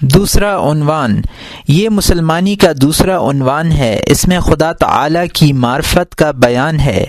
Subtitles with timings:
[0.00, 1.22] دوسرا عنوان۔
[1.68, 7.04] یہ مسلمانی کا دوسرا عنوان ہے۔ اس میں خدا تعالی کی معرفت کا بیان ہے۔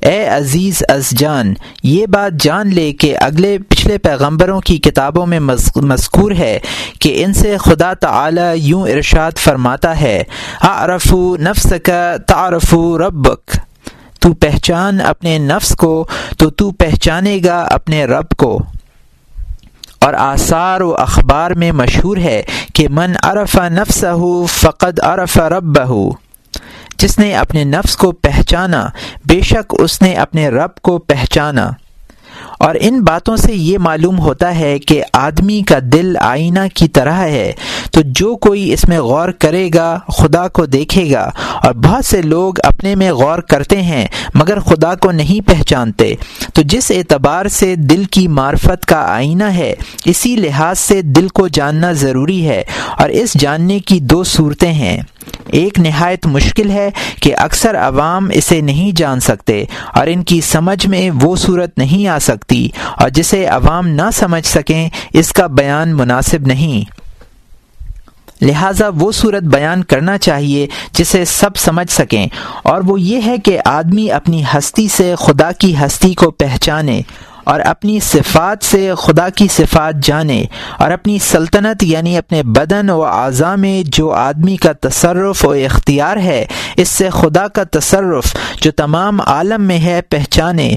[0.00, 5.40] اے عزیز از جان، یہ بات جان لے کہ اگلے پچھلے پیغمبروں کی کتابوں میں
[5.40, 6.58] مذکور ہے
[7.00, 10.22] کہ ان سے خدا تعالی یوں ارشاد فرماتا ہے
[10.60, 13.56] عرف نفس کا تعارف ربک۔
[14.20, 16.06] تو پہچان اپنے نفس کو،
[16.38, 18.62] تو تو پہچانے گا اپنے رب کو۔
[20.00, 22.42] اور آثار و اخبار میں مشہور ہے
[22.74, 25.78] کہ من عرف نفس ہو فقد عرف رب
[26.98, 28.88] جس نے اپنے نفس کو پہچانا،
[29.24, 31.70] بے شک اس نے اپنے رب کو پہچانا۔
[32.58, 37.14] اور ان باتوں سے یہ معلوم ہوتا ہے کہ آدمی کا دل آئینہ کی طرح
[37.14, 37.52] ہے۔
[37.92, 41.30] تو جو کوئی اس میں غور کرے گا، خدا کو دیکھے گا،
[41.62, 46.14] اور بہت سے لوگ اپنے میں غور کرتے ہیں، مگر خدا کو نہیں پہچانتے۔
[46.54, 51.48] تو جس اعتبار سے دل کی معرفت کا آئینہ ہے، اسی لحاظ سے دل کو
[51.48, 52.62] جاننا ضروری ہے،
[52.98, 55.00] اور اس جاننے کی دو صورتیں ہیں۔
[55.46, 56.90] ایک نہایت مشکل ہے
[57.22, 62.06] کہ اکثر عوام اسے نہیں جان سکتے، اور ان کی سمجھ میں وہ صورت نہیں
[62.06, 67.00] آ سکتی، اور جسے عوام نہ سمجھ سکیں، اس کا بیان مناسب نہیں۔
[68.40, 72.26] لہٰذا وہ صورت بیان کرنا چاہیے جسے سب سمجھ سکیں
[72.62, 77.00] اور وہ یہ ہے کہ آدمی اپنی ہستی سے خدا کی ہستی کو پہچانے
[77.44, 80.44] اور اپنی صفات سے خدا کی صفات جانے
[80.78, 86.16] اور اپنی سلطنت یعنی اپنے بدن و اعضاء میں جو آدمی کا تصرف و اختیار
[86.16, 90.76] ہے، اس سے خدا کا تصرف جو تمام عالم میں ہے پہچانے۔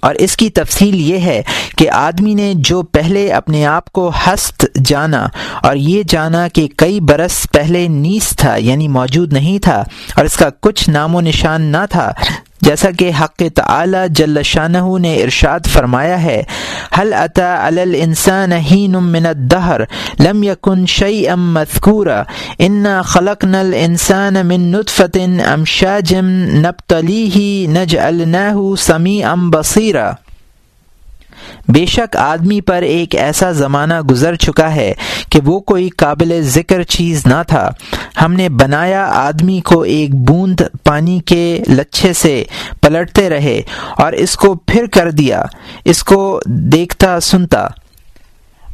[0.00, 1.42] اور اس کی تفصیل یہ ہے
[1.76, 5.26] کہ آدمی نے جو پہلے اپنے آپ کو ہست جانا
[5.62, 9.82] اور یہ جانا کہ کئی برس پہلے نیس تھا یعنی موجود نہیں تھا،
[10.16, 12.12] اور اس کا کچھ نام و نشان نہ تھا
[12.62, 16.42] جیسا کہ حق تعلی جل شانہ نے ارشاد فرمایا ہے
[16.98, 19.80] حل عطا الانسان حین من الدہر،
[20.18, 22.22] لم یکن شیئا مذکورا،
[22.58, 26.14] انا خلقنا الانسان من نطفت نج
[26.56, 27.66] نبتلیہ
[28.78, 30.10] سمیع ام بصیرہ
[31.68, 34.92] بے شک آدمی پر ایک ایسا زمانہ گزر چکا ہے
[35.30, 37.70] کہ وہ کوئی قابل ذکر چیز نہ تھا۔
[38.22, 42.44] ہم نے بنایا آدمی کو ایک بوند پانی کے لچھے سے
[42.80, 43.62] پلٹتے رہے
[43.98, 45.42] اور اس کو پھر کر دیا،
[45.84, 47.66] اس کو دیکھتا سنتا۔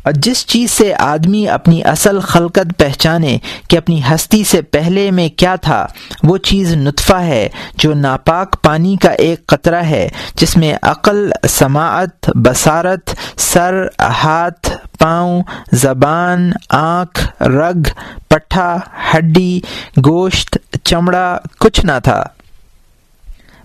[0.06, 5.28] اور جس چیز سے آدمی اپنی اصل خلقت پہچانے کہ اپنی ہستی سے پہلے میں
[5.28, 5.87] کیا تھا،
[6.22, 12.31] وہ چیز نطفہ ہے جو ناپاک پانی کا ایک قطرہ ہے، جس میں عقل، سماعت،
[12.34, 17.89] بصارت، سر، ہاتھ، پاؤں، زبان، آنکھ، رگ،
[18.28, 18.77] پٹھا،
[19.15, 19.61] ہڈی،
[20.06, 22.22] گوشت، چمڑا، کچھ نہ تھا۔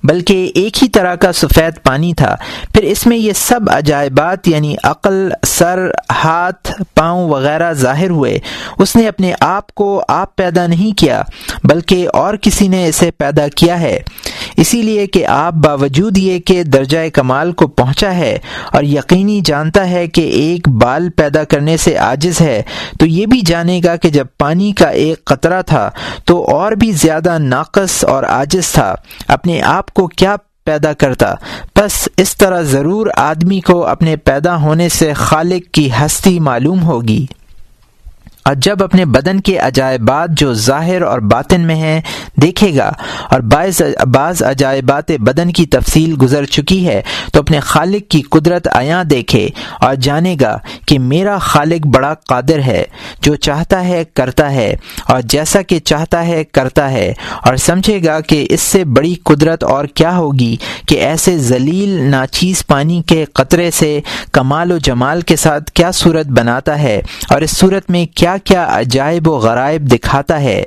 [0.04, 2.36] بلکہ ایک ہی طرح کا سفید پانی تھا۔
[2.74, 5.90] پھر اس میں یہ سب عجائبات یعنی عقل، سر،
[6.24, 8.40] ہاتھ، پاؤں وغیرہ ظاہر ہوئے۔
[8.78, 11.22] اس نے اپنے آپ کو آپ پیدا نہیں کیا،
[11.64, 14.00] بلکہ اور کسی نے اسے پیدا کیا ہے۔
[14.58, 18.38] اسی لیے کہ آپ باوجود یہ کہ درجۂ کمال کو پہنچا ہے
[18.72, 22.62] اور یقینی جانتا ہے کہ ایک بال پیدا کرنے سے عاجز ہے،
[23.00, 25.90] تو یہ بھی جانے گا کہ جب پانی کا ایک قطرہ تھا
[26.26, 28.96] تو اور بھی زیادہ ناقص اور عاجز تھا۔
[29.28, 31.34] اپنے آپ کو کیا پیدا کرتا۔
[31.76, 37.26] بس اس طرح ضرور آدمی کو اپنے پیدا ہونے سے خالق کی ہستی معلوم ہوگی۔
[38.46, 42.02] اور جب اپنے بدن کے عجائبات جو ظاہر اور باطن میں ہیں،
[42.42, 42.92] دیکھے گا
[43.30, 43.82] اور بعض
[44.14, 47.02] بعض عجائبات بدن کی تفصیل گزر چکی ہے،
[47.34, 49.48] تو اپنے خالق کی قدرت آیاں دیکھے
[49.80, 50.58] اور جانے گا
[50.88, 52.84] کہ میرا خالق بڑا قادر ہے،
[53.22, 54.76] جو چاہتا ہے کرتا ہے
[55.08, 59.64] اور جیسا کہ چاہتا ہے کرتا ہے۔ اور سمجھے گا کہ اس سے بڑی قدرت
[59.64, 60.56] اور کیا ہوگی
[60.88, 64.00] کہ ایسے ذلیل، ناچیز پانی کے قطرے سے
[64.32, 68.66] کمال و جمال کے ساتھ کیا صورت بناتا ہے اور اس صورت میں کیا کیا
[68.70, 70.64] عجائب و غرائب دکھاتا ہے۔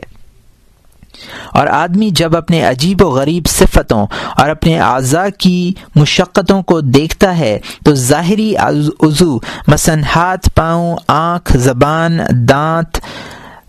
[1.53, 7.39] اور آدمی جب اپنے عجیب و غریب صفتوں اور اپنے اعضاء کی مشقتوں کو دیکھتا
[7.39, 9.39] ہے تو ظاہری عضو،
[9.69, 13.01] مثلا ہاتھ، پاؤں، آنکھ، زبان، دانت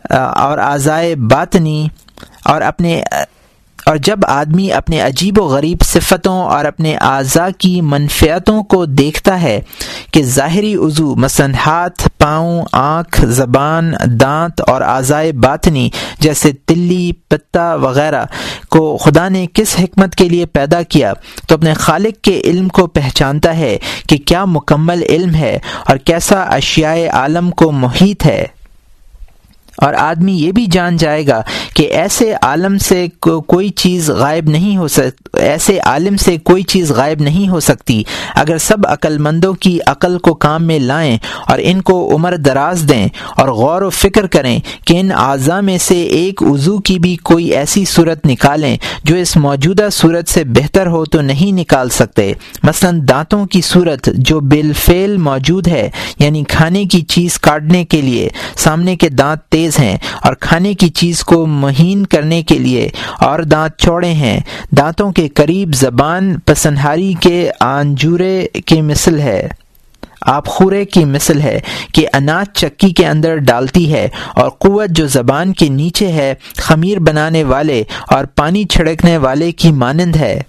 [0.10, 1.88] اور اعضائے باطنی
[2.46, 3.04] اور اپنے
[3.86, 9.42] اور جب آدمی اپنے عجیب و غریب صفتوں اور اپنے اعضاء کی منفیتوں کو دیکھتا
[9.42, 9.62] ہے
[10.14, 15.90] کہ ظاہری عضو مثلا ہاتھ، پاؤں، آنکھ، زبان، دانت اور اعضائے باطنی
[16.20, 18.26] جیسے تلی، پتا وغیرہ
[18.70, 21.14] کو خدا نے کس حکمت کے لیے پیدا کیا
[21.48, 23.78] تو اپنے خالق کے علم کو پہچانتا ہے
[24.10, 28.46] کہ کیا مکمل علم ہے اور کیسا اشیاء عالم کو محیط ہے۔
[29.78, 31.42] اور آدمی یہ بھی جان جائے گا
[31.76, 36.92] کہ ایسے عالم سے کوئی چیز غائب نہیں ہو سک ایسے عالم سے کوئی چیز
[36.92, 38.04] غائب نہیں ہو سکتی۔
[38.36, 41.18] اگر سب عقل مندوں کی عقل کو کام میں لائیں
[41.48, 45.78] اور ان کو عمر دراز دیں اور غور و فکر کریں کہ ان اعضاء میں
[45.78, 50.88] سے ایک وضو کی بھی کوئی ایسی صورت نکالیں جو اس موجودہ صورت سے بہتر
[50.88, 52.34] ہو تو نہیں نکال سکتے۔
[52.64, 55.90] مثلا دانتوں کی صورت جو بالفعل موجود ہے
[56.20, 60.74] یعنی کھانے کی چیز کاٹنے کے لیے، سامنے کے دانت تیز تیز ہیں اور کھانے
[60.74, 62.90] کی چیز کو مہین کرنے کے لیے
[63.20, 64.40] اور دانت چوڑے ہیں۔
[64.78, 69.48] دانتوں کے قریب زبان پسنہاری کے آنجورے کی مثل ہے۔
[70.22, 71.60] آپ خورے کی مثل ہے
[71.94, 77.00] کہ اناج چکی کے اندر ڈالتی ہے اور قوت جو زبان کے نیچے ہے، خمیر
[77.00, 80.42] بنانے والے اور پانی چھڑکنے والے کی مانند ہے۔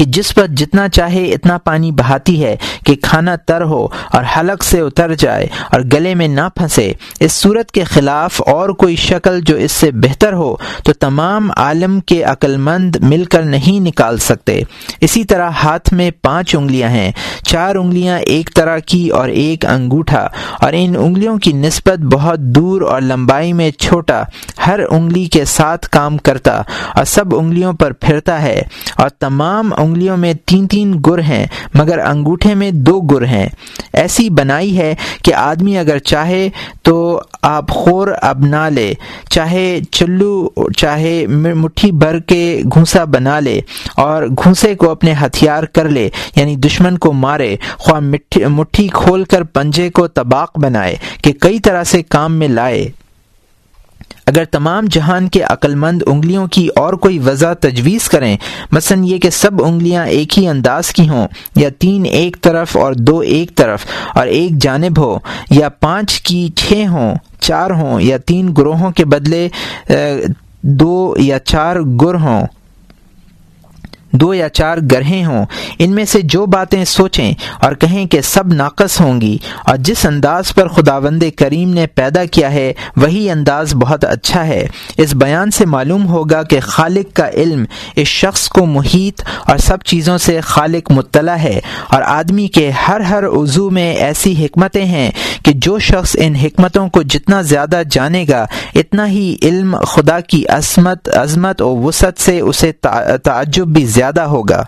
[0.00, 2.56] کہ جس پر جتنا چاہے اتنا پانی بہاتی ہے
[2.86, 7.32] کہ کھانا تر ہو اور حلق سے اتر جائے اور گلے میں نہ پھنسے۔ اس
[7.32, 12.22] صورت کے خلاف اور کوئی شکل جو اس سے بہتر ہو تو تمام عالم کے
[12.22, 14.62] عقل مند مل کر نہیں نکال سکتے۔
[15.00, 17.12] اسی طرح ہاتھ میں پانچ انگلیاں ہیں،
[17.44, 20.28] چار انگلیاں ایک طرح کی اور ایک انگوٹھا۔
[20.60, 24.22] اور ان انگلیوں کی نسبت بہت دور اور لمبائی میں چھوٹا،
[24.66, 26.62] ہر انگلی کے ساتھ کام کرتا
[26.94, 28.62] اور سب انگلیوں پر پھرتا ہے۔
[28.96, 33.48] اور تمام انگلیوں میں تین تین گر ہیں، مگر انگوٹھے میں دو گر ہیں۔
[33.92, 34.94] ایسی بنائی ہے
[35.24, 36.48] کہ آدمی اگر چاہے
[36.82, 38.92] تو آپ خور اب نہ لے،
[39.30, 42.40] چاہے چلو، چاہے مٹھی بھر کے
[42.74, 43.60] گھونسا بنا لے
[43.96, 48.00] اور گھونسے کو اپنے ہتھیار کر لے یعنی دشمن کو مارے، خواہ
[48.48, 52.88] مٹھی کھول کر پنجے کو طباق بنائے، کہ کئی طرح سے کام میں لائے۔
[54.30, 58.36] اگر تمام جہان کے عقل مند انگلیوں کی اور کوئی وضع تجویز کریں،
[58.72, 62.94] مثلا یہ کہ سب انگلیاں ایک ہی انداز کی ہوں، یا تین ایک طرف اور
[62.94, 65.18] دو ایک طرف اور ایک جانب ہو،
[65.50, 69.48] یا پانچ کی چھ ہوں، چار ہوں، یا تین گروہوں کے بدلے
[70.62, 72.46] دو یا چار گر ہوں۔
[74.12, 75.44] دو یا چار گرہیں ہوں،
[75.78, 80.04] ان میں سے جو باتیں سوچیں اور کہیں کہ سب ناقص ہوں گی اور جس
[80.06, 84.66] انداز پر خداوند کریم نے پیدا کیا ہے، وہی انداز بہت اچھا ہے۔
[84.96, 87.64] اس بیان سے معلوم ہوگا کہ خالق کا علم
[87.96, 91.58] اس شخص کو محیط اور سب چیزوں سے خالق مطلع ہے
[91.88, 95.10] اور آدمی کے ہر ہر عضو میں ایسی حکمتیں ہیں
[95.44, 100.44] کہ جو شخص ان حکمتوں کو جتنا زیادہ جانے گا، اتنا ہی علم خدا کی
[100.48, 104.62] عظمت عظمت و وسعت سے اسے تعجب بھی زیادہ زیادہ ہوگا۔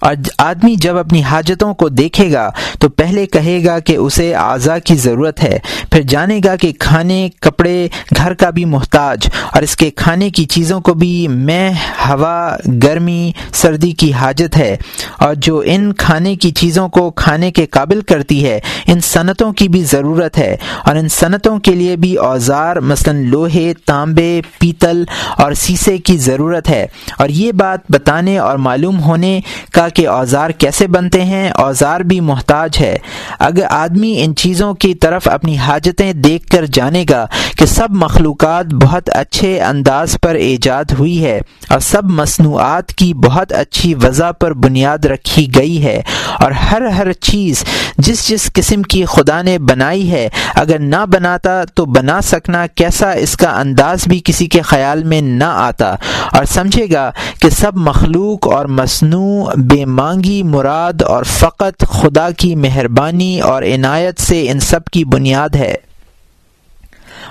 [0.00, 4.78] اور آدمی جب اپنی حاجتوں کو دیکھے گا تو پہلے کہے گا کہ اسے اعضا
[4.78, 5.58] کی ضرورت ہے۔
[5.92, 9.18] پھر جانے گا کہ کھانے، کپڑے، گھر کا بھی محتاج
[9.52, 11.70] اور اس کے کھانے کی چیزوں کو بھی میں،
[12.08, 14.76] ہوا، گرمی، سردی کی حاجت ہے۔
[15.18, 19.68] اور جو ان کھانے کی چیزوں کو کھانے کے قابل کرتی ہے، ان صنعتوں کی
[19.68, 25.04] بھی ضرورت ہے۔ اور ان صنعتوں کے لیے بھی اوزار، مثلا لوہے، تانبے، پیتل
[25.36, 26.86] اور سیسے کی ضرورت ہے۔
[27.18, 29.40] اور یہ بات بتانے اور معلوم ہونے
[29.72, 32.96] کا کہ اوزار کیسے بنتے ہیں۔ اوزار بھی محتاج ہے۔
[33.38, 37.26] اگر آدمی ان چیزوں کی طرف اپنی حاجتیں دیکھ کر جانے گا
[37.58, 43.52] کہ سب مخلوقات بہت اچھے انداز پر ایجاد ہوئی ہے اور سب مصنوعات کی بہت
[43.52, 46.02] اچھی وضع پر بنیاد رکھی گئی ہے
[46.38, 47.64] اور ہر ہر چیز
[47.98, 53.10] جس جس قسم کی خدا نے بنائی ہے، اگر نہ بناتا تو بنا سکنا، کیسا
[53.10, 55.94] اس کا انداز بھی کسی کے خیال میں نہ آتا۔
[56.32, 57.10] اور سمجھے گا
[57.40, 64.20] کہ سب مخلوق اور مصنوع، بے مانگی، مراد اور فقط خدا کی مہربانی اور عنایت
[64.20, 65.74] سے ان سب کی بنیاد ہے۔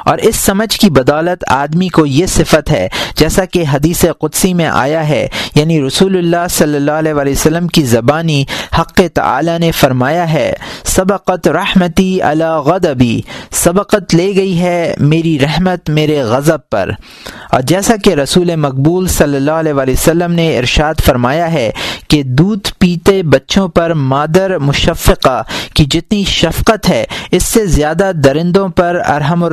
[0.07, 4.65] اور اس سمجھ کی بدولت آدمی کو یہ صفت ہے، جیسا کہ حدیث قدسی میں
[4.65, 8.43] آیا ہے یعنی رسول اللہ صلی اللہ علیہ وسلم کی زبانی
[8.79, 10.53] حق تعالی نے فرمایا ہے،
[10.85, 12.19] سبقت رحمتی
[12.65, 13.19] غدبی
[13.53, 16.89] سبقت لے گئی ہے میری رحمت میرے غضب پر۔
[17.51, 21.69] اور جیسا کہ رسول مقبول صلی اللہ علیہ وسلم نے ارشاد فرمایا ہے
[22.07, 25.41] کہ دودھ پیتے بچوں پر مادر مشفقہ
[25.73, 29.43] کی جتنی شفقت ہے، اس سے زیادہ درندوں پر ارحم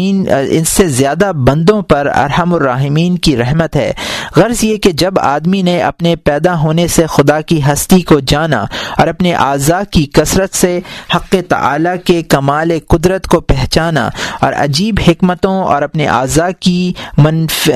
[0.00, 3.92] الرحمین اس سے زیادہ بندوں پر ارحم الرحمین کی رحمت ہے۔
[4.36, 8.64] غرض یہ کہ جب آدمی نے اپنے پیدا ہونے سے خدا کی ہستی کو جانا
[8.98, 10.80] اور اپنے اعضاء کی کثرت سے
[11.14, 17.70] حق تعالی کے کمال قدرت کو پہچانا اور عجیب حکمتوں اور اپنے اعضاء کی منف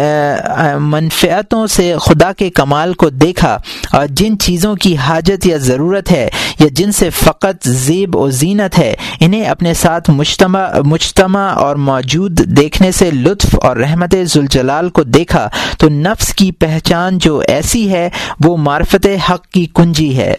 [0.81, 3.59] منفعتوں سے خدا کے کمال کو دیکھا
[3.93, 6.28] اور جن چیزوں کی حاجت یا ضرورت ہے
[6.61, 12.13] یا جن سے فقط زیب و زینت ہے، انہیں اپنے ساتھ مجتمع مجتمع اور موجود
[12.28, 18.11] دیکھنے سے لطف اور رحمت ذوالجلال کو دیکھا تو نفس کی پہچان جو ایسی ہے
[18.44, 20.35] وہ معرفت حق کی کنجی ہے۔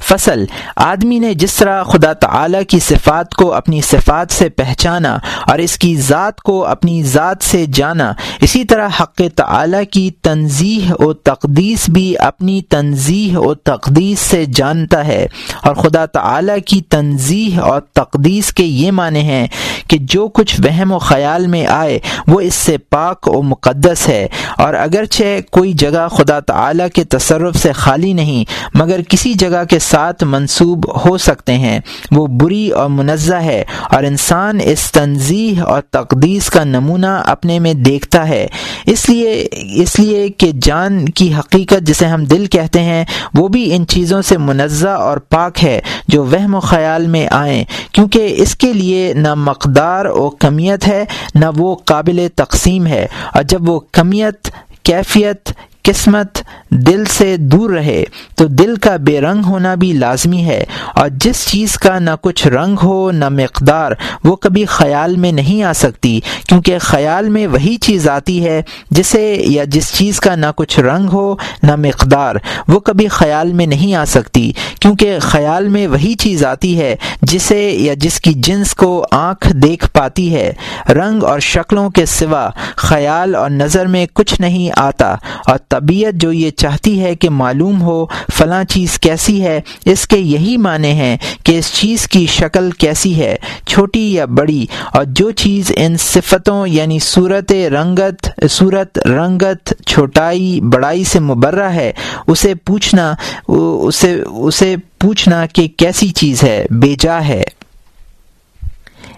[0.00, 0.44] فصل،
[0.76, 5.16] آدمی نے جس طرح خدا تعالی کی صفات کو اپنی صفات سے پہچانا
[5.46, 10.92] اور اس کی ذات کو اپنی ذات سے جانا، اسی طرح حق تعالی کی تنظیح
[10.98, 15.26] و تقدیس بھی اپنی تنظیح و تقدیس سے جانتا ہے
[15.62, 19.46] اور خدا تعالی کی تنظیح اور تقدیس کے یہ معنی ہیں
[19.88, 24.26] کہ جو کچھ وہم و خیال میں آئے، وہ اس سے پاک و مقدس ہے
[24.58, 28.44] اور اگرچہ کوئی جگہ خدا تعالی کے تصرف سے خالی نہیں،
[28.74, 31.80] مگر کسی جگہ کے ساتھ منسوب ہو سکتے ہیں۔
[32.10, 37.74] وہ بری اور منزہ ہے اور انسان اس تنظیح اور تقدیس کا نمونہ اپنے میں
[37.74, 38.46] دیکھتا ہے۔
[38.86, 43.76] اس لیے اس لیے کہ جان کی حقیقت جسے ہم دل کہتے ہیں، وہ بھی
[43.76, 48.56] ان چیزوں سے منزہ اور پاک ہے جو وہم و خیال میں آئیں۔ کیونکہ اس
[48.56, 53.80] کے لیے نہ مقدار و کمیت ہے، نہ وہ قابل تقسیم ہے۔ اور جب وہ
[53.92, 54.48] کمیت،
[54.82, 55.48] کیفیت
[55.84, 56.38] قسمت
[56.70, 60.64] دل سے دور رہے، تو دل کا بے رنگ ہونا بھی لازمی ہے۔
[60.94, 63.92] اور جس چیز کا نہ کچھ رنگ ہو، نہ مقدار،
[64.24, 69.22] وہ کبھی خیال میں نہیں آ سکتی، کیونکہ خیال میں وہی چیز آتی ہے جسے
[69.46, 72.36] یا جس چیز کا نہ کچھ رنگ ہو، نہ مقدار،
[72.68, 77.60] وہ کبھی خیال میں نہیں آ سکتی، کیونکہ خیال میں وہی چیز آتی ہے جسے
[77.70, 80.52] یا جس کی جنس کو آنکھ دیکھ پاتی ہے۔
[80.88, 85.14] رنگ اور شکلوں کے سوا خیال اور نظر میں کچھ نہیں آتا،
[85.46, 88.04] اور طبیعت جو یہ چاہتی ہے کہ معلوم ہو
[88.36, 93.14] فلاں چیز کیسی ہے، اس کے یہی معنی ہیں کہ اس چیز کی شکل کیسی
[93.16, 100.60] ہے، چھوٹی یا بڑی۔ اور جو چیز ان صفتوں یعنی صورت رنگت صورت رنگت چھوٹائی،
[100.60, 101.92] بڑائی سے مبرہ ہے،
[102.26, 103.14] اسے پوچھنا،
[103.48, 107.42] اسے اسے پوچھنا کہ کیسی چیز ہے، بے جا ہے۔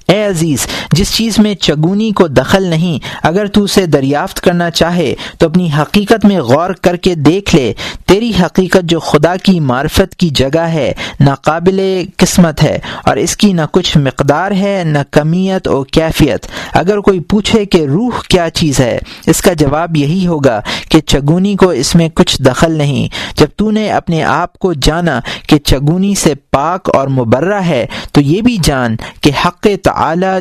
[0.09, 5.15] اے عزیز، جس چیز میں چگونی کو دخل نہیں، اگر تو اسے دریافت کرنا چاہے،
[5.39, 7.73] تو اپنی حقیقت میں غور کر کے دیکھ لے،
[8.07, 11.81] تیری حقیقت جو خدا کی معرفت کی جگہ ہے، ناقابل
[12.17, 17.21] قسمت ہے، اور اس کی نہ کچھ مقدار ہے، نہ کمیت و کیفیت۔ اگر کوئی
[17.21, 21.95] پوچھے کہ روح کیا چیز ہے، اس کا جواب یہی ہوگا کہ چگونی کو اس
[21.95, 26.91] میں کچھ دخل نہیں۔ جب تو نے اپنے آپ کو جانا کہ چگونی سے پاک
[26.95, 29.95] اور مبرہ ہے، تو یہ بھی جان کہ حق تعالی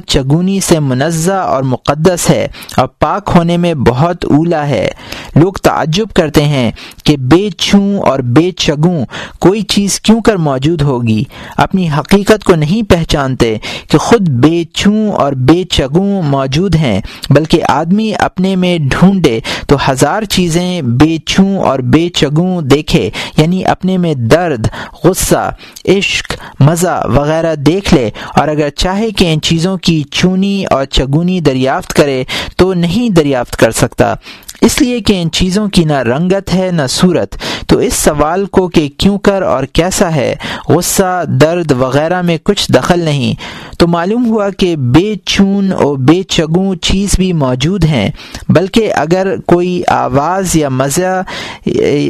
[0.08, 2.48] چگونی سے منزہ اور مقدس ہے
[2.78, 4.88] اور پاک ہونے میں بہت اولا ہے۔
[5.36, 6.72] لوگ تعجب کرتے ہیں
[7.04, 9.06] کہ بے چھوں اور بے چگوں
[9.40, 11.24] کوئی چیز کیوں کر موجود ہوگی؟
[11.58, 13.58] اپنی حقیقت کو نہیں پہچانتے
[13.90, 19.78] کہ خود بے چھوں اور بے چگوں موجود ہیں، بلکہ آدمی اپنے میں ڈھونڈے تو
[19.92, 24.68] ہزار چیزیں بے چھوں اور بے چگوں دیکھے یعنی اپنے میں درد،
[25.04, 25.50] غصہ،
[25.86, 31.40] عشق، مزہ وغیرہ دیکھ لے، اور اگر چاہے کہ ان چیزوں کی چونی اور چگونی
[31.40, 32.24] دریافت کرے
[32.58, 34.14] تو نہیں دریافت کر سکتا۔
[34.62, 37.36] اس لیے کہ ان چیزوں کی نہ رنگت ہے، نہ صورت۔
[37.68, 40.36] تو اس سوال کو کہ کیوں کر اور کیسا ہے؟
[40.70, 43.34] غصہ، درد وغیرہ میں کچھ دخل نہیں۔
[43.80, 48.10] تو معلوم ہوا کہ بے چون اور بے چگوں چیز بھی موجود ہیں۔
[48.50, 51.24] بلکہ اگر کوئی آواز یا مزہ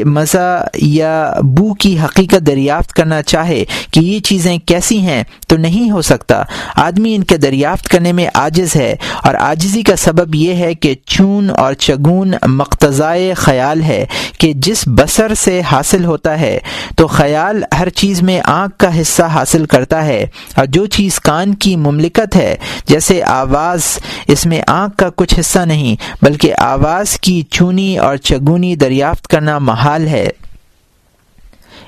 [0.06, 5.92] مزہ یا بو کی حقیقت دریافت کرنا چاہے کہ یہ چیزیں کیسی ہیں، تو نہیں
[5.92, 6.44] ہو سکتا۔
[6.76, 10.96] آدمی ان کے دریافت کرنے میں عاجز ہے۔ اور عاجزی کا سبب یہ ہے کہ
[11.06, 14.06] چون اور چگون مقتضائے خیال ہے
[14.38, 16.60] کہ جس بسر سے حاصل ہوتا ہے،
[16.98, 20.26] تو خیال ہر چیز میں آنکھ کا حصہ حاصل کرتا ہے۔
[20.56, 23.82] اور جو چیز کان کی مملکت ہے، جیسے آواز،
[24.28, 29.60] اس میں آنکھ کا کچھ حصہ نہیں، بلکہ آواز کی چونی اور چگونی دریافت کرنا
[29.60, 30.30] محال ہے۔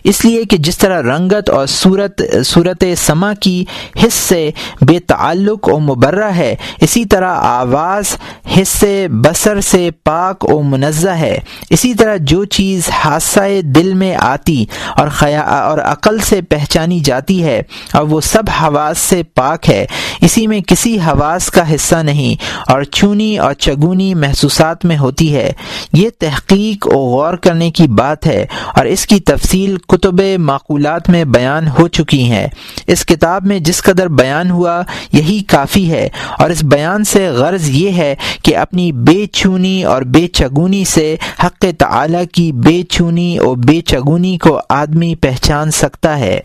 [0.03, 3.63] اس لیے کہ جس طرح رنگت اور صورت صورت سما کی
[4.03, 4.49] حصے
[4.81, 8.15] بے تعلق و مبرہ ہے، اسی طرح آواز
[8.59, 11.37] حصے بسر سے پاک و منزہ ہے۔
[11.69, 13.39] اسی طرح جو چیز حادثہ
[13.75, 14.63] دل میں آتی
[14.95, 17.61] اور خیا، اور عقل سے پہچانی جاتی ہے،
[17.93, 19.85] اور وہ سب حواس سے پاک ہے۔
[20.21, 25.51] اسی میں کسی حواس کا حصہ نہیں، اور چونی اور چگونی محسوسات میں ہوتی ہے۔
[25.93, 31.23] یہ تحقیق و غور کرنے کی بات ہے، اور اس کی تفصیل کتب معقولات میں
[31.23, 32.47] بیان ہو چکی ہیں۔
[32.87, 34.81] اس کتاب میں جس قدر بیان ہوا،
[35.13, 40.01] یہی کافی ہے۔ اور اس بیان سے غرض یہ ہے کہ اپنی بے چونی اور
[40.01, 46.19] بے چگونی سے حق تعالی کی بے چونی اور بے چگونی کو آدمی پہچان سکتا
[46.19, 46.39] ہے۔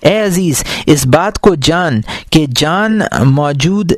[0.00, 2.00] اے عزیز، اس بات کو جان
[2.30, 3.92] کہ جان موجود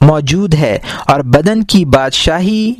[0.00, 2.74] موجود ہے اور بدن کی بادشاہی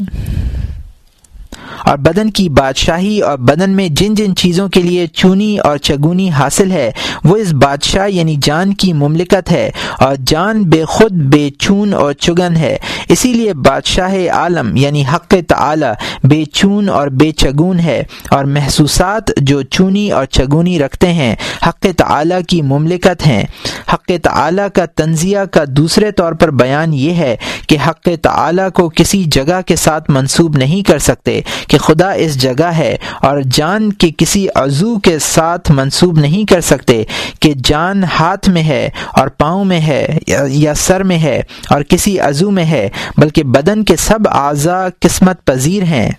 [1.85, 6.31] اور بدن کی بادشاہی اور بدن میں جن جن چیزوں کے لیے چونی اور چگونی
[6.31, 6.91] حاصل ہے،
[7.25, 12.13] وہ اس بادشاہ یعنی جان کی مملکت ہے اور جان بے خود بے چون اور
[12.13, 12.77] چگن ہے۔
[13.09, 19.31] اسی لیے بادشاہ عالم یعنی حق تعالی بے چون اور بے چگون ہے اور محسوسات
[19.37, 21.35] جو چونی اور چگونی رکھتے ہیں،
[21.67, 23.45] حق تعالی کی مملکت ہیں۔
[23.93, 27.37] حق تعالی کا تنزیہ کا دوسرے طور پر بیان یہ ہے
[27.67, 32.37] کہ حق تعالی کو کسی جگہ کے ساتھ منسوب نہیں کر سکتے۔ کہ خدا اس
[32.43, 37.05] جگہ ہے اور جان کے کسی عضو کے ساتھ منسوب نہیں کر سکتے
[37.41, 42.19] کہ جان ہاتھ میں ہے اور پاؤں میں ہے یا سر میں ہے اور کسی
[42.21, 46.11] عضو میں ہے، بلکہ بدن کے سب اعضاء قسمت پذیر ہیں۔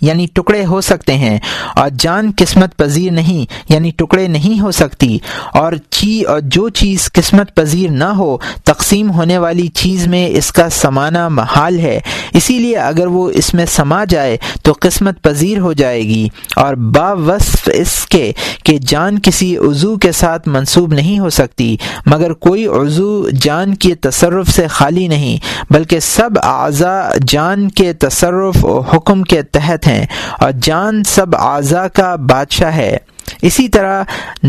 [0.00, 1.38] یعنی ٹکڑے ہو سکتے ہیں
[1.76, 5.18] اور جان قسمت پذیر نہیں یعنی ٹکڑے نہیں ہو سکتی۔
[5.54, 10.52] اور چی اور جو چیز قسمت پذیر نہ ہو، تقسیم ہونے والی چیز میں اس
[10.52, 12.00] کا سمانا محال ہے۔
[12.34, 16.74] اسی لیے اگر وہ اس میں سما جائے تو قسمت پذیر ہو جائے گی۔ اور
[16.74, 18.32] با وصف اس کے
[18.64, 21.76] کہ جان کسی عضو کے ساتھ منسوب نہیں ہو سکتی،
[22.06, 25.36] مگر کوئی عضو جان کے تصرف سے خالی نہیں،
[25.72, 30.06] بلکہ سب اعضاء جان کے تصرف و حکم کے تحت ہیں۔
[30.40, 32.96] اور جان سب اعضا کا بادشاہ ہے۔
[33.42, 34.02] اسی طرح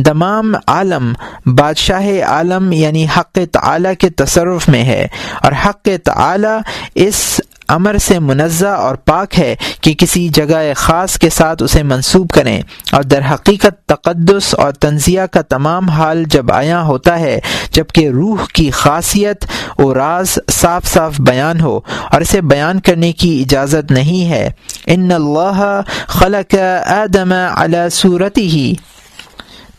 [0.05, 1.13] تمام عالم
[1.45, 5.07] بادشاہ عالم یعنی حق تعالی کے تصرف میں ہے۔
[5.41, 6.57] اور حق تعالی
[6.95, 12.29] اس امر سے منزہ اور پاک ہے کہ کسی جگہ خاص کے ساتھ اسے منسوب
[12.29, 12.61] کریں
[12.91, 17.39] اور در حقیقت تقدس اور تنزیہ کا تمام حال جب آیا ہوتا ہے
[17.71, 19.45] جبکہ روح کی خاصیت
[19.77, 21.79] و راز صاف صاف بیان ہو
[22.11, 24.51] اور اسے بیان کرنے کی اجازت نہیں ہے۔
[24.85, 26.55] ان اللہ خلق
[26.87, 28.73] آدم علی صورتی ہی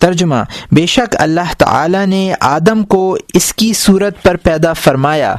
[0.01, 0.43] ترجمہ،
[0.73, 5.35] بے شک اللہ تعالی نے آدم کو اس کی صورت پر پیدا فرمایا،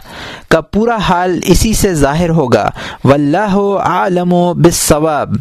[0.49, 2.69] کا پورا حال اسی سے ظاہر ہوگا،
[3.03, 5.33] واللہ عالم و بالصواب۔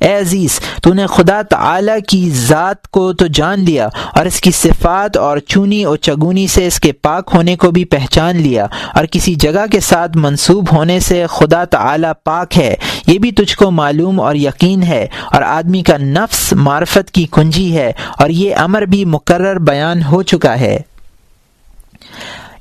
[0.00, 4.50] اے عزیز، تو نے خدا تعالی کی ذات کو تو جان لیا اور اس کی
[4.50, 9.04] صفات اور چونی اور چگونی سے اس کے پاک ہونے کو بھی پہچان لیا اور
[9.04, 12.74] کسی جگہ کے ساتھ منسوب ہونے سے خدا تعالی پاک ہے۔
[13.06, 17.76] یہ بھی تجھ کو معلوم اور یقین ہے اور آدمی کا نفس معرفت کی کنجی
[17.76, 20.78] ہے اور یہ امر بھی مقرر بیان ہو چکا ہے۔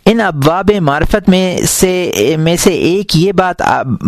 [0.09, 3.61] ان ابواب معرفت میں سے میں سے ایک یہ بات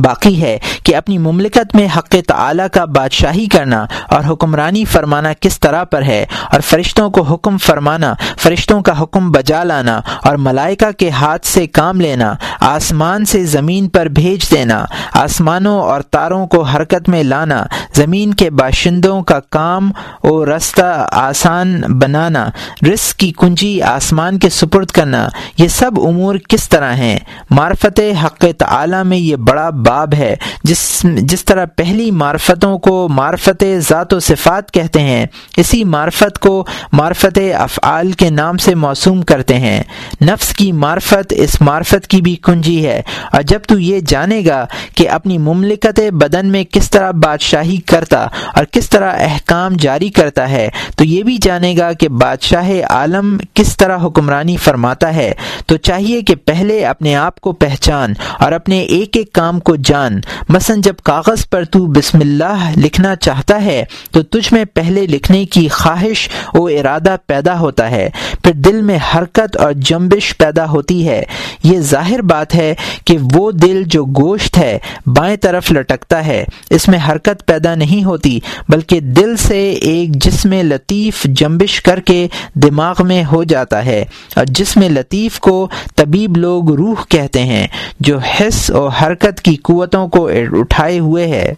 [0.04, 5.60] باقی ہے کہ اپنی مملکت میں حق تعالی کا بادشاہی کرنا اور حکمرانی فرمانا کس
[5.60, 10.92] طرح پر ہے اور فرشتوں کو حکم فرمانا، فرشتوں کا حکم بجا لانا اور ملائکہ
[10.98, 16.62] کے ہاتھ سے کام لینا، آسمان سے زمین پر بھیج دینا، آسمانوں اور تاروں کو
[16.66, 17.64] حرکت میں لانا،
[17.96, 19.92] زمین کے باشندوں کا کام
[20.24, 22.48] و رستہ آسان بنانا،
[22.92, 27.20] رزق کی کنجی آسمان کے سپرد کرنا، یہ سب سب امور کس طرح ہیں؟
[27.50, 33.64] معرفت حق تعالی میں یہ بڑا باب ہے۔ جس جس طرح پہلی معرفتوں کو معرفت
[33.78, 35.26] ذات و صفات کہتے ہیں،
[35.58, 39.84] اسی معرفت کو معرفت افعال کے نام سے موسوم کرتے ہیں۔
[40.22, 44.66] نفس کی معرفت اس معرفت کی بھی کنجی ہے۔ اور جب تو یہ جانے گا
[44.96, 50.50] کہ اپنی مملکت بدن میں کس طرح بادشاہی کرتا اور کس طرح احکام جاری کرتا
[50.50, 55.34] ہے، تو یہ بھی جانے گا کہ بادشاہ عالم کس طرح حکمرانی فرماتا ہے۔
[55.66, 60.20] تو چاہیے کہ پہلے اپنے آپ کو پہچان اور اپنے ایک ایک کام کو جان۔
[60.50, 65.46] مثلا جب کاغذ پر تو بسم اللہ لکھنا چاہتا ہے، تو تجھ میں پہلے لکھنے
[65.46, 68.10] کی خواہش و ارادہ پیدا ہوتا ہے۔
[68.44, 71.24] پھر دل میں حرکت اور جنبش پیدا ہوتی ہے۔
[71.64, 76.88] یہ ظاہر بات ہے کہ وہ دل جو گوشت ہے، بائیں طرف لٹکتا ہے۔ اس
[76.88, 82.96] میں حرکت پیدا نہیں ہوتی، بلکہ دل سے ایک جسم لطیف جنبش کر کے دماغ
[83.00, 87.68] میں ہو جاتا ہے۔ اور جسم لطیف کو طبیب لوگ روح کہتے ہیں،
[88.00, 91.54] جو حص اور حرکت کی قوتوں کو اٹھائے ہوئے ہے۔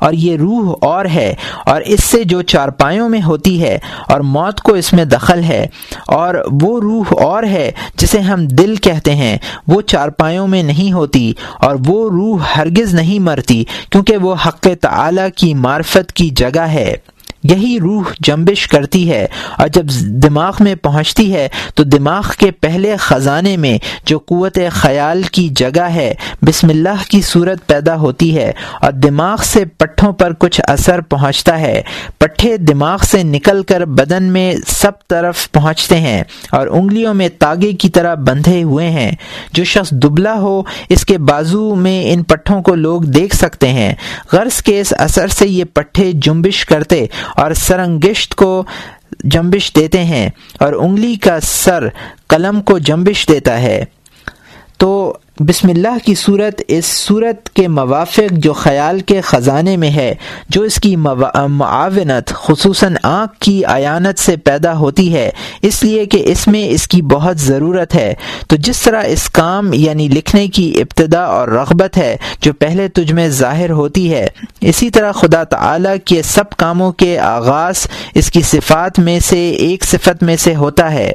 [0.00, 1.34] اور یہ روح اور ہے،
[1.66, 5.66] اور اس سے جو چارپایوں میں ہوتی ہے، اور موت کو اس میں دخل ہے۔
[6.06, 11.32] اور وہ روح اور ہے، جسے ہم دل کہتے ہیں، وہ چارپایوں میں نہیں ہوتی،
[11.60, 16.94] اور وہ روح ہرگز نہیں مرتی، کیونکہ وہ حق تعالی کی معرفت کی جگہ ہے۔
[17.44, 19.26] یہی روح جنبش کرتی ہے
[19.58, 25.22] اور جب دماغ میں پہنچتی ہے تو دماغ کے پہلے خزانے میں جو قوت خیال
[25.22, 30.32] کی جگہ ہے، بسم اللہ کی صورت پیدا ہوتی ہے اور دماغ سے پٹھوں پر
[30.38, 31.82] کچھ اثر پہنچتا ہے۔
[32.18, 37.72] پٹھے دماغ سے نکل کر بدن میں سب طرف پہنچتے ہیں اور انگلیوں میں تاگے
[37.72, 39.12] کی طرح بندھے ہوئے ہیں۔
[39.52, 43.94] جو شخص دبلا ہو، اس کے بازو میں ان پٹھوں کو لوگ دیکھ سکتے ہیں۔
[44.32, 48.64] غرض کے اس اثر سے یہ پٹھے جنبش کرتے اور سرنگشت کو
[49.24, 51.88] جنبش دیتے ہیں اور انگلی کا سر
[52.28, 53.84] قلم کو جنبش دیتا ہے۔
[54.78, 60.14] تو بسم اللہ کی صورت اس صورت کے موافق جو خیال کے خزانے میں ہے،
[60.48, 65.30] جو اس کی معاونت، خصوصاً آنکھ کی عیانت سے پیدا ہوتی ہے،
[65.62, 68.14] اس لیے کہ اس میں اس کی بہت ضرورت ہے۔
[68.48, 73.12] تو جس طرح اس کام یعنی لکھنے کی ابتدا اور رغبت ہے، جو پہلے تجھ
[73.12, 74.26] میں ظاہر ہوتی ہے،
[74.60, 79.84] اسی طرح خدا تعالی کے سب کاموں کے آغاز اس کی صفات میں سے، ایک
[79.84, 81.12] صفت میں سے ہوتا ہے۔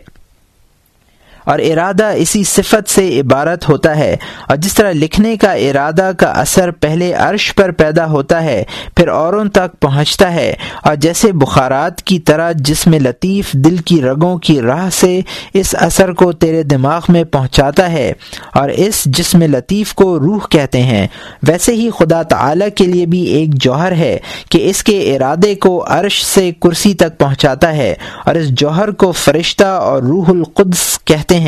[1.49, 4.15] اور ارادہ اسی صفت سے عبارت ہوتا ہے۔
[4.47, 8.63] اور جس طرح لکھنے کا ارادہ کا اثر پہلے عرش پر پیدا ہوتا ہے،
[8.97, 14.37] پھر اوروں تک پہنچتا ہے۔ اور جیسے بخارات کی طرح جسم لطیف دل کی رگوں
[14.37, 15.19] کی راہ سے
[15.53, 18.11] اس اثر کو تیرے دماغ میں پہنچاتا ہے،
[18.53, 21.07] اور اس جسم لطیف کو روح کہتے ہیں۔
[21.47, 24.17] ویسے ہی خدا تعالی کے لیے بھی ایک جوہر ہے
[24.51, 27.93] کہ اس کے ارادے کو عرش سے کرسی تک پہنچاتا ہے،
[28.25, 31.38] اور اس جوہر کو فرشتہ اور روح القدس کہتے ہیں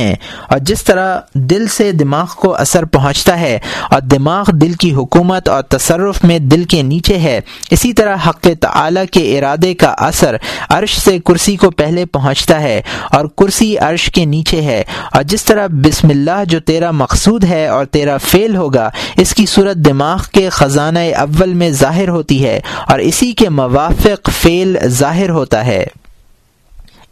[0.50, 5.50] اور جس طرح دل سے دماغ کو اثر پہنچتا ہے اور دماغ دل کی حکومت
[5.50, 10.36] اور تصرف میں دل کے نیچے ہے، اسی طرح حق تعالی کے ارادے کا اثر
[10.70, 15.46] عرش سے کرسی کو پہلے پہنچتا ہے اور کرسی عرش کے نیچے ہے۔ اور جس
[15.46, 20.20] طرح بسم اللہ جو تیرا مقصود ہے اور تیرا فیل ہوگا، اس کی صورت دماغ
[20.32, 25.86] کے خزانہ اول میں ظاہر ہوتی ہے اور اسی کے موافق فیل ظاہر ہوتا ہے۔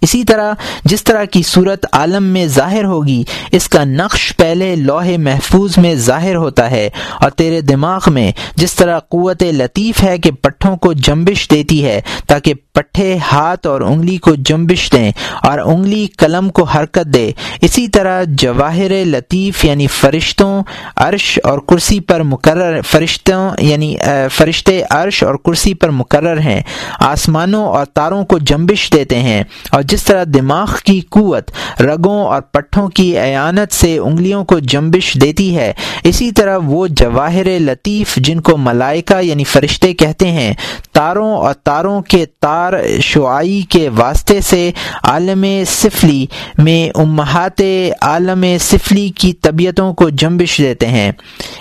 [0.01, 0.53] اسی طرح
[0.85, 5.95] جس طرح کی صورت عالم میں ظاہر ہوگی، اس کا نقش پہلے لوہے محفوظ میں
[5.95, 10.93] ظاہر ہوتا ہے اور تیرے دماغ میں جس طرح قوت لطیف ہے کہ پٹھوں کو
[10.93, 15.11] جنبش دیتی ہے، تاکہ پٹھے ہاتھ اور انگلی کو جنبش دیں
[15.43, 17.31] اور انگلی قلم کو حرکت دے۔
[17.61, 20.61] اسی طرح جواہر لطیف یعنی فرشتوں،
[20.95, 23.95] عرش اور کرسی پر مقرر فرشتوں یعنی
[24.31, 26.61] فرشتے عرش اور کرسی پر مقرر ہیں۔
[26.99, 32.41] آسمانوں اور تاروں کو جنبش دیتے ہیں اور جس طرح دماغ کی قوت رگوں اور
[32.41, 35.73] پٹھوں کی اعانت سے انگلیوں کو جنبش دیتی ہے،
[36.03, 40.53] اسی طرح وہ جواہر لطیف جن کو ملائکہ یعنی فرشتے کہتے ہیں،
[40.93, 44.71] تاروں اور تاروں کے تار شعائی کے واسطے سے
[45.03, 46.25] عالم سفلی
[46.57, 47.61] میں امہات
[48.01, 51.11] عالم سفلی کی طبیعتوں کو جنبش دیتے ہیں۔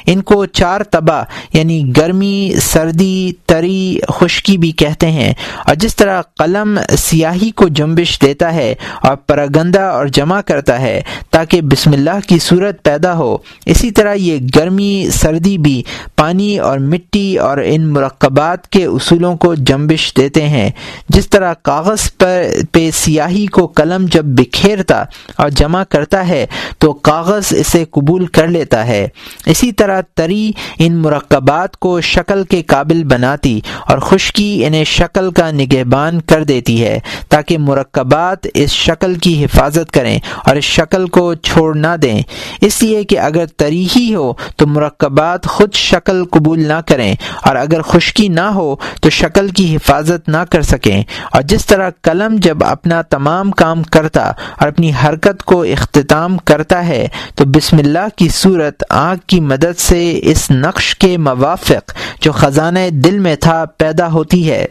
[0.07, 5.33] ان کو چار تباہ یعنی گرمی، سردی، تری، خشکی بھی کہتے ہیں۔
[5.67, 11.03] اور جس طرح قلم سیاہی کو جنبش دیتا ہے اور پراگندہ اور جمع کرتا ہے
[11.31, 15.83] تاکہ بسم اللہ کی صورت پیدا ہو۔ اسی طرح یہ گرمی، سردی بھی
[16.17, 20.71] پانی اور مٹی اور ان مرکبات کے اصولوں کو جنبش دیتے ہیں۔
[21.09, 25.05] جس طرح کاغذ پر پہ سیاہی کو قلم جب بکھیرتا
[25.37, 26.47] اور جمع کرتا ہے،
[26.79, 29.09] تو کاغذ اسے قبول کر لیتا ہے۔
[29.47, 35.51] اسی طرح تری ان مرکبات کو شکل کے قابل بناتی اور خشکی انہیں شکل کا
[35.51, 41.07] نگہبان کر دیتی ہے تاکہ مرکب بات اس شکل کی حفاظت کریں اور اس شکل
[41.07, 42.23] کو چھوڑ نہ دیں۔
[42.61, 47.83] اس لیے کہ اگر تریحی ہو تو مرکبات خود شکل قبول نہ کریں اور اگر
[47.83, 52.65] خشکی نہ ہو تو شکل کی حفاظت نہ کر سکیں۔ اور جس طرح قلم جب
[52.65, 58.29] اپنا تمام کام کرتا اور اپنی حرکت کو اختتام کرتا ہے تو بسم اللہ کی
[58.29, 64.13] صورت آنکھ کی مدد سے اس نقش کے موافق جو خزانہ دل میں تھا پیدا
[64.13, 64.67] ہوتی ہے۔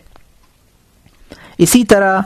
[1.58, 2.20] اسی طرح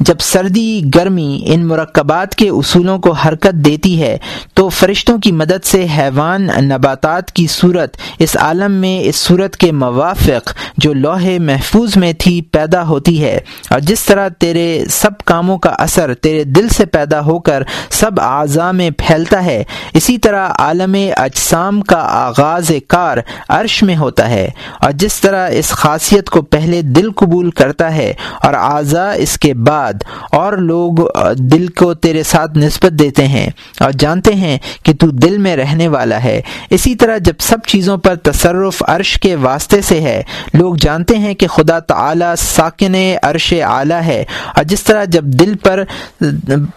[0.00, 4.16] جب سردی، گرمی ان مرکبات کے اصولوں کو حرکت دیتی ہے،
[4.54, 9.72] تو فرشتوں کی مدد سے حیوان نباتات کی صورت اس عالم میں، اس صورت کے
[9.72, 13.38] موافق جو لوہے محفوظ میں تھی پیدا ہوتی ہے۔
[13.70, 18.20] اور جس طرح تیرے سب کاموں کا اثر تیرے دل سے پیدا ہو کر سب
[18.20, 24.48] اعضاء میں پھیلتا ہے، اسی طرح عالم اجسام کا آغاز کار عرش میں ہوتا ہے۔
[24.80, 29.54] اور جس طرح اس خاصیت کو پہلے دل قبول کرتا ہے، اور اعضاء اس کے
[29.54, 30.92] بعد بعد اور لوگ
[31.34, 33.46] دل کو تیرے ساتھ نسبت دیتے ہیں
[33.80, 37.96] اور جانتے ہیں کہ تو دل میں رہنے والا ہے۔ اسی طرح جب سب چیزوں
[37.96, 40.22] پر تصرف عرش کے واسطے سے ہے،
[40.54, 44.24] لوگ جانتے ہیں کہ خدا تعالی ساکن عرش اعلیٰ ہے۔
[44.56, 45.84] اور جس طرح جب دل پر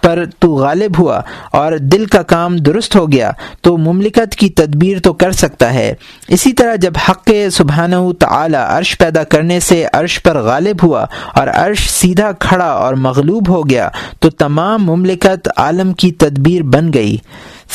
[0.02, 5.00] پر تو غالب ہوا اور دل کا کام درست ہو گیا، تو مملکت کی تدبیر
[5.00, 5.94] تو کر سکتا ہے۔
[6.28, 11.48] اسی طرح جب حق سبحانہ تعالی عرش پیدا کرنے سے عرش پر غالب ہوا اور
[11.48, 17.18] عرش سیدھا کھڑا اور مغلوب ہو گیا تو تمام مملکت عالم کی تدبیر بن گئی۔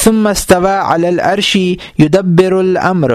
[0.05, 1.57] ثم استوى على العرش
[2.01, 3.11] يدبر الامر۔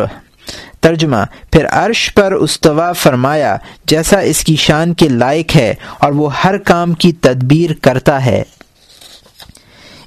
[0.81, 1.17] ترجمہ،
[1.51, 6.57] پھر عرش پر استوا فرمایا، جیسا اس کی شان کے لائق ہے اور وہ ہر
[6.57, 8.43] کام کی تدبیر کرتا ہے۔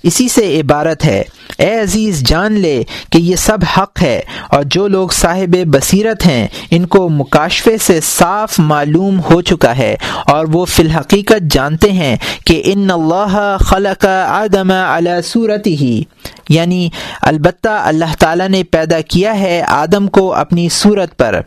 [0.03, 1.23] اسی سے عبارت ہے۔
[1.57, 2.83] اے عزیز، جان لے
[3.13, 8.01] کہ یہ سب حق ہے اور جو لوگ صاحب بصیرت ہیں، ان کو مکاشفے سے
[8.03, 14.07] صاف معلوم ہو چکا ہے اور وہ فی الحقیقت جانتے ہیں کہ ان اللہ خلق
[14.29, 16.03] آدم علی صورت ہی
[16.49, 16.89] یعنی
[17.23, 21.41] البتہ اللہ تعالیٰ نے پیدا کیا ہے آدم کو اپنی صورت پر۔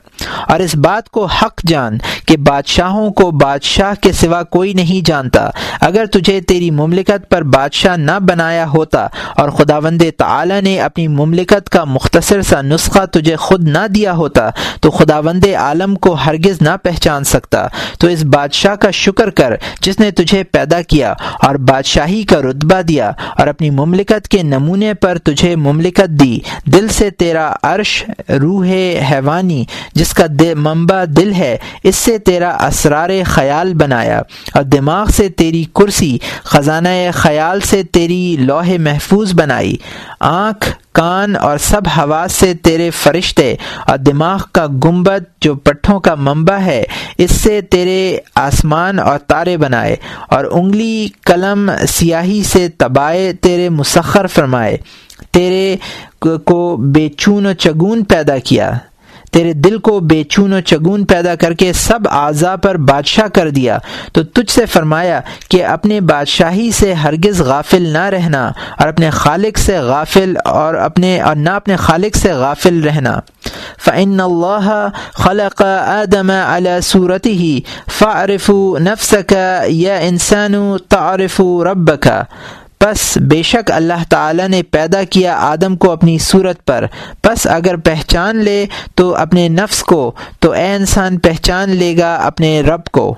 [0.48, 5.50] اور اس بات کو حق جان کہ بادشاہوں کو بادشاہ کے سوا کوئی نہیں جانتا۔
[5.82, 9.08] اگر تجھے تیری مملکت پر بادشاہ نہ بنایا ہوتا
[9.38, 14.14] اور خدا وند تعالیٰ نے اپنی مملکت کا مختصر سا نسخہ تجھے خود نہ دیا
[14.14, 14.50] ہوتا،
[14.82, 17.68] تو خدا وند عالم کو ہرگز نہ پہچان سکتا۔
[18.00, 22.82] تو اس بادشاہ کا شکر کر جس نے تجھے پیدا کیا اور بادشاہی کا رتبہ
[22.82, 28.68] دیا اور اپنی مملکت کے نمونے پر تجھے مملکت دی۔ دل سے تیرا عرش روح
[29.12, 30.26] حیوانی، جس کا
[30.58, 34.21] منبع دل ہے، اس سے تیرا اسرار خیال بنایا،
[34.54, 39.76] اور دماغ سے تیری کرسی، خزانہ خیال سے تیری لوح محفوظ بنائی۔
[40.19, 43.56] آنکھ، کان اور سب حواس سے تیرے فرشتے،
[43.88, 46.84] اور دماغ کا گنبد جو پٹھوں کا منبع ہے،
[47.17, 49.95] اس سے تیرے آسمان اور تارے بنائے،
[50.28, 54.78] اور انگلی قلم سیاہی سے تبائے تیرے مسخر فرمائے۔
[55.32, 55.76] تیرے
[56.19, 58.71] کو بے چون و چگون پیدا کیا۔
[59.34, 63.50] تیرے دل کو بے چون و چگون پیدا کر کے سب اعضاء پر بادشاہ کر
[63.50, 63.78] دیا
[64.13, 65.19] تو تجھ سے فرمایا
[65.50, 71.22] کہ اپنے بادشاہی سے ہرگز غافل نہ رہنا اور اپنے خالق سے غافل اور اپنے
[71.22, 73.19] اور نہ اپنے خالق سے غافل رہنا۔
[73.86, 77.60] فعن اللہ خلق آدم علی صورت ہی
[77.98, 80.54] فعرف نفس کا یا انسان
[80.89, 81.41] تعارف
[81.72, 82.24] رب کا
[82.84, 86.86] پس بے شک اللہ تعالی نے پیدا کیا آدم کو اپنی صورت پر۔
[87.22, 88.65] پس اگر پہچان لے
[88.96, 93.15] تو اپنے نفس کو، تو اے انسان پہچان لے گا اپنے رب کو۔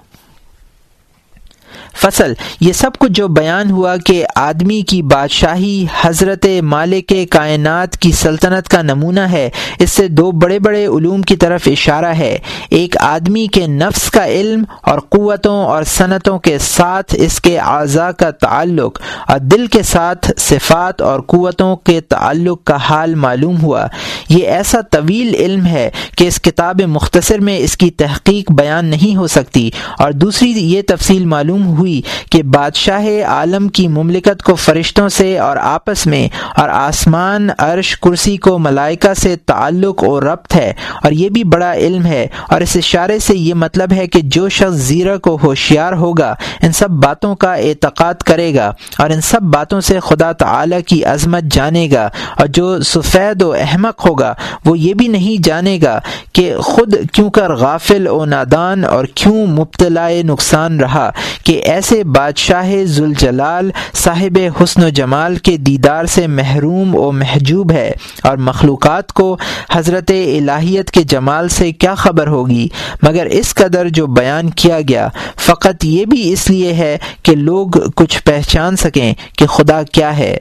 [1.95, 8.11] فصل۔ یہ سب کچھ جو بیان ہوا کہ آدمی کی بادشاہی حضرت مالک کائنات کی
[8.13, 12.37] سلطنت کا نمونہ ہے، اس سے دو بڑے بڑے علوم کی طرف اشارہ ہے۔
[12.69, 18.09] ایک آدمی کے نفس کا علم اور قوتوں اور صنعتوں کے ساتھ اس کے اعضاء
[18.19, 23.85] کا تعلق، اور دل کے ساتھ صفات اور قوتوں کے تعلق کا حال معلوم ہوا۔
[24.29, 29.15] یہ ایسا طویل علم ہے کہ اس کتاب مختصر میں اس کی تحقیق بیان نہیں
[29.15, 34.55] ہو سکتی، اور دوسری یہ تفصیل معلوم ہوئی ہوئی کہ بادشاہ عالم کی مملکت کو
[34.55, 40.55] فرشتوں سے اور آپس میں اور آسمان عرش کرسی کو ملائکہ سے تعلق اور ربط
[40.55, 40.71] ہے
[41.03, 44.47] اور یہ بھی بڑا علم ہے اور اس اشارے سے یہ مطلب ہے کہ جو
[44.49, 49.41] شخص زیرہ کو ہوشیار ہوگا، ان سب باتوں کا اعتقاد کرے گا اور ان سب
[49.53, 54.33] باتوں سے خدا تعالی کی عظمت جانے گا اور جو سفید و احمق ہوگا،
[54.65, 55.99] وہ یہ بھی نہیں جانے گا
[56.33, 61.09] کہ خود کیوں کر غافل و نادان اور کیوں مبتلا نقصان رہا
[61.43, 67.91] کہ ایسے بادشاہ ذوالجلال صاحب حسن و جمال کے دیدار سے محروم و محجوب ہے
[68.23, 69.37] اور مخلوقات کو
[69.71, 72.67] حضرت الہیت کے جمال سے کیا خبر ہوگی؟
[73.01, 77.67] مگر اس قدر جو بیان کیا گیا، فقط یہ بھی اس لیے ہے کہ لوگ
[77.95, 80.37] کچھ پہچان سکیں کہ خدا کیا ہے۔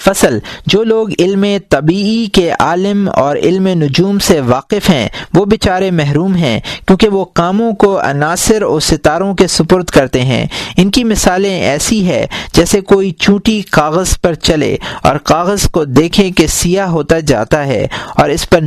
[0.00, 5.90] فصل۔ جو لوگ علم طبیعی کے عالم اور علم نجوم سے واقف ہیں، وہ بیچارے
[5.90, 11.04] محروم ہیں، کیونکہ وہ کاموں کو عناصر اور ستاروں کے سپرد کرتے ہیں۔ ان کی
[11.04, 16.86] مثالیں ایسی ہے جیسے کوئی چونٹی کاغذ پر چلے اور کاغذ کو دیکھیں کہ سیاہ
[16.86, 18.60] ہوتا جاتا ہے اور اس پر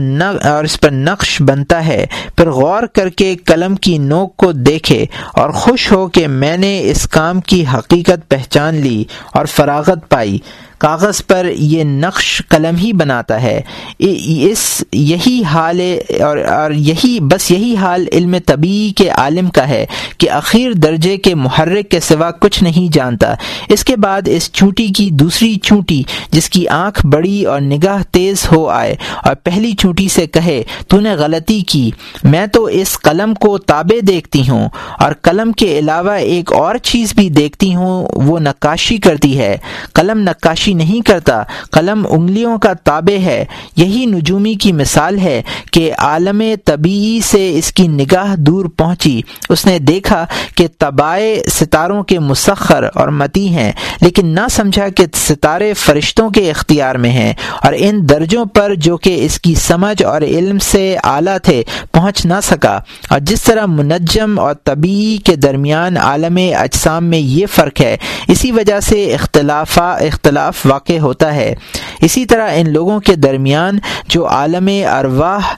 [0.43, 2.05] اور اس پر نقش بنتا ہے۔
[2.37, 6.81] پھر غور کر کے قلم کی نوک کو دیکھے اور خوش ہو کہ میں نے
[6.91, 10.37] اس کام کی حقیقت پہچان لی اور فراغت پائی۔
[10.77, 13.61] کاغذ پر یہ نقش قلم ہی بناتا ہے۔
[13.99, 15.81] اس یہی حال
[16.19, 19.85] اور اور یہی بس یہی حال علم طبی کے عالم کا ہے
[20.17, 23.33] کہ اخیر درجے کے محرک کے سوا کچھ نہیں جانتا۔
[23.69, 28.47] اس کے بعد اس چونٹی کی دوسری چونٹی، جس کی آنکھ بڑی اور نگاہ تیز
[28.51, 31.89] ہو آئے اور پہلی چونٹی سے کہے، تو نے غلطی کی۔
[32.23, 37.13] میں تو اس قلم کو تابے دیکھتی ہوں اور قلم کے علاوہ ایک اور چیز
[37.13, 39.57] بھی دیکھتی ہوں، وہ نقاشی کرتی ہے۔
[39.93, 45.93] قلم نقاشی نہیں کرتا۔ قلم انگلیوں کا تابع ہے۔ یہی نجومی کی مثال ہے کہ
[45.97, 50.25] عالم طبیعی سے اس کی نگاہ دور پہنچی۔ اس نے دیکھا
[50.55, 56.49] کہ تبائے ستاروں کے مسخر اور متی ہیں، لیکن نہ سمجھا کہ ستارے فرشتوں کے
[56.49, 60.97] اختیار میں ہیں۔ اور ان درجوں پر جو کہ اس کی سمجھ اور علم سے
[61.03, 67.05] اعلیٰ تھے، پہنچ نہ سکا۔ اور جس طرح منجم اور طبیعی کے درمیان عالم اجسام
[67.05, 71.53] میں یہ فرق ہے، اسی وجہ سے اختلاف اختلاف واقع ہوتا ہے۔
[72.01, 75.53] اسی طرح ان لوگوں کے درمیان جو عالم ارواح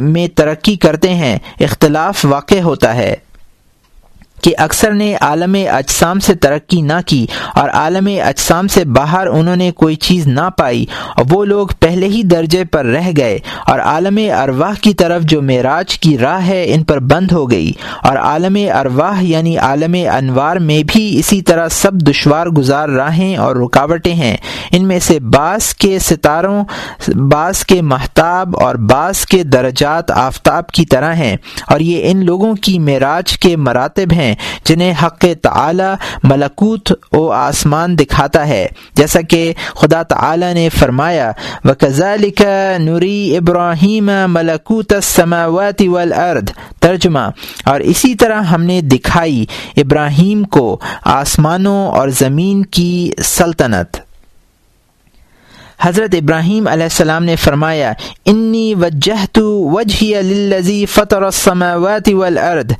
[0.00, 3.14] میں ترقی کرتے ہیں، اختلاف واقع ہوتا ہے۔
[4.42, 9.56] کہ اکثر نے عالم اجسام سے ترقی نہ کی اور عالم اجسام سے باہر انہوں
[9.56, 13.80] نے کوئی چیز نہ پائی اور وہ لوگ پہلے ہی درجے پر رہ گئے اور
[13.80, 18.16] عالم ارواح کی طرف جو معراج کی راہ ہے ان پر بند ہو گئی اور
[18.16, 24.14] عالم ارواح یعنی عالم انوار میں بھی اسی طرح سب دشوار گزار راہیں اور رکاوٹیں
[24.14, 24.36] ہیں۔
[24.70, 26.64] ان میں سے بعض کے ستاروں
[27.08, 32.54] بعض کے محتاب اور بعض کے درجات آفتاب کی طرح ہیں اور یہ ان لوگوں
[32.54, 34.31] کی معراج کے مراتب ہیں۔
[34.64, 35.90] جنہیں حق تعالی
[36.24, 41.30] ملکوت و آسمان دکھاتا ہے۔ جیسا کہ خدا تعالی نے فرمایا
[41.64, 42.42] و کزالک
[42.78, 47.28] نوری ابراہیم ملکوت السماوات والارض ترجمہ،
[47.64, 49.44] اور اسی طرح ہم نے دکھائی
[49.76, 50.78] ابراہیم کو
[51.12, 53.96] آسمانوں اور زمین کی سلطنت۔
[55.82, 57.92] حضرت ابراہیم علیہ السلام نے فرمایا،
[58.26, 62.72] انی وجہ وجہ فطر السماوات والارض.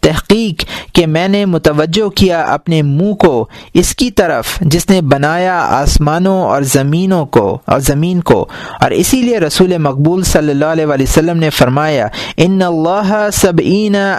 [0.00, 5.58] تحقیق کہ میں نے متوجہ کیا اپنے منہ کو، اس کی طرف، جس نے بنایا
[5.68, 8.46] آسمانوں اور زمینوں کو، اور زمین کو۔
[8.80, 13.60] اور اسی لیے رسول مقبول صلی اللہ علیہ وسلم نے فرمایا، ان اللہ سب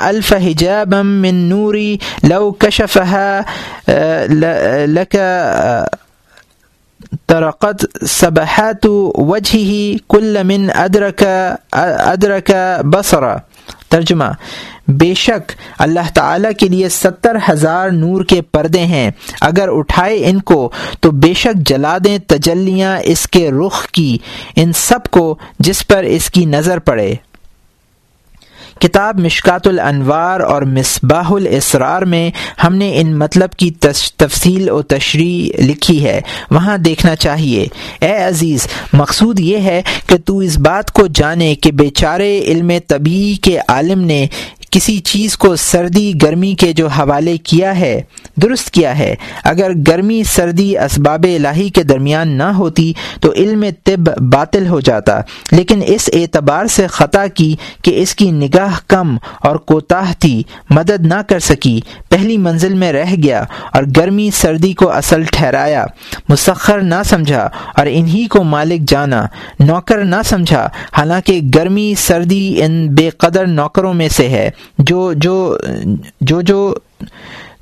[0.01, 3.39] الف حجاب من نوری لو کشفها
[4.85, 5.15] لک
[7.27, 11.23] ترقت صبحات وجهه كل من ادرك
[11.71, 12.51] ادرك
[12.83, 13.35] بصرا
[13.89, 14.23] ترجمہ،
[14.87, 20.41] بے شک اللہ تعالیٰ کے لیے ستر ہزار نور کے پردے ہیں۔ اگر اٹھائے ان
[20.41, 20.69] کو،
[21.01, 24.17] تو بے شک جلا دیں تجلیاں اس کے رخ کی،
[24.55, 27.15] ان سب کو جس پر اس کی نظر پڑے۔
[28.79, 32.31] کتاب مشکات الانوار اور مصباح الاسرار میں
[32.63, 33.71] ہم نے ان مطلب کی
[34.17, 37.67] تفصیل و تشریح لکھی ہے۔ وہاں دیکھنا چاہیے۔
[38.01, 43.35] اے عزیز، مقصود یہ ہے کہ تو اس بات کو جانے کہ بیچارے علم طبی
[43.41, 44.27] کے عالم نے
[44.71, 48.01] کسی چیز کو سردی گرمی کے جو حوالے کیا ہے،
[48.35, 54.21] درست کیا ہے۔ اگر گرمی سردی اسباب الہی کے درمیان نہ ہوتی تو علم طب
[54.31, 59.55] باطل ہو جاتا۔ لیکن اس اعتبار سے خطا کی کہ اس کی نگاہ کم اور
[59.55, 61.79] کوتاہ تھی مدد نہ کر سکی،
[62.09, 65.85] پہلی منزل میں رہ گیا اور گرمی سردی کو اصل ٹھہرایا۔
[66.29, 69.25] مسخر نہ سمجھا اور انہی کو مالک جانا۔
[69.59, 75.57] نوکر نہ سمجھا، حالانکہ گرمی سردی ان بے قدر نوکروں میں سے ہے۔ جو جو
[76.21, 76.75] جو جو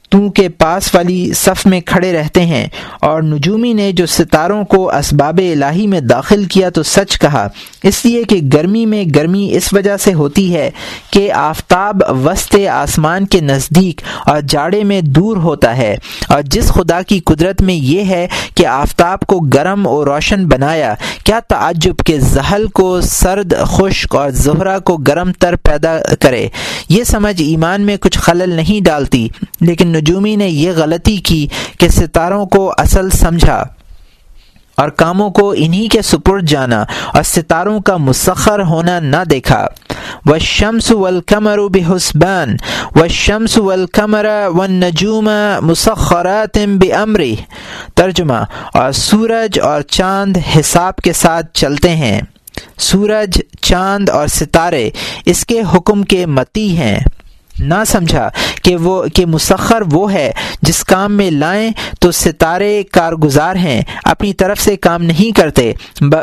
[0.09, 2.67] تو کے پاس والی صف میں کھڑے رہتے ہیں
[3.01, 7.47] اور نجومی نے جو ستاروں کو اسباب الہی میں داخل کیا تو سچ کہا۔
[7.83, 10.71] اس لیے کہ گرمی میں گرمی اس وجہ سے ہوتی ہے
[11.11, 15.97] کہ آفتاب وسط آسمان کے نزدیک اور جاڑے میں دور ہوتا ہے۔
[16.29, 20.93] اور جس خدا کی قدرت میں یہ ہے کہ آفتاب کو گرم اور روشن بنایا،
[21.23, 26.47] کیا تعجب کے زحل کو سرد، خشک اور زہرہ کو گرم تر پیدا کرے۔
[26.89, 29.27] یہ سمجھ ایمان میں کچھ خلل نہیں ڈالتی،
[29.61, 31.47] لیکن نجومی نے یہ غلطی کی
[31.79, 33.63] کہ ستاروں کو اصل سمجھا
[34.77, 39.67] اور کاموں کو انہی کے سپرد جانا اور ستاروں کا مسخر ہونا نہ دیکھا۔
[40.25, 42.55] و شمس ولقمر بحسبان۔
[42.95, 45.29] و شمس ولقمر و نجوم
[45.61, 47.35] مسخرات بمری
[47.95, 48.43] ترجمہ
[48.73, 52.21] اور سورج اور چاند حساب کے ساتھ چلتے ہیں۔
[52.77, 54.89] سورج، چاند اور ستارے
[55.25, 56.99] اس کے حکم کے متی ہیں۔
[57.59, 58.29] نہ سمجھا
[58.63, 64.33] کہ وہ کہ مسخر وہ ہے جس کام میں لائیں تو ستارے کارگزار ہیں، اپنی
[64.33, 65.73] طرف سے کام نہیں کرتے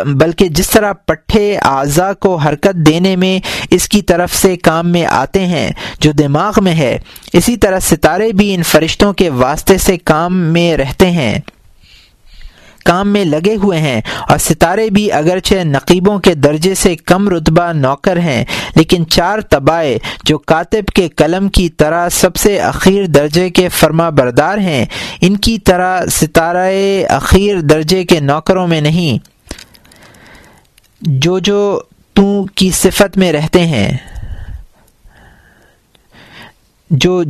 [0.06, 3.38] بلکہ جس طرح پٹھے اعضا کو حرکت دینے میں
[3.70, 5.70] اس کی طرف سے کام میں آتے ہیں
[6.00, 6.98] جو دماغ میں ہے،
[7.32, 11.38] اسی طرح ستارے بھی ان فرشتوں کے واسطے سے کام میں رہتے ہیں۔
[12.84, 17.72] کام میں لگے ہوئے ہیں اور ستارے بھی اگرچہ نقیبوں کے درجے سے کم رتبہ
[17.72, 18.44] نوکر ہیں،
[18.76, 24.10] لیکن چار تبائے جو کاتب کے قلم کی طرح سب سے اخیر درجے کے فرما
[24.10, 24.84] بردار ہیں،
[25.20, 26.70] ان کی طرح ستارہ
[27.08, 29.34] اخیر درجے کے نوکروں میں نہیں۔
[31.00, 31.80] جو جو
[32.14, 33.96] تو کی صفت میں رہتے ہیں۔
[36.90, 37.22] جو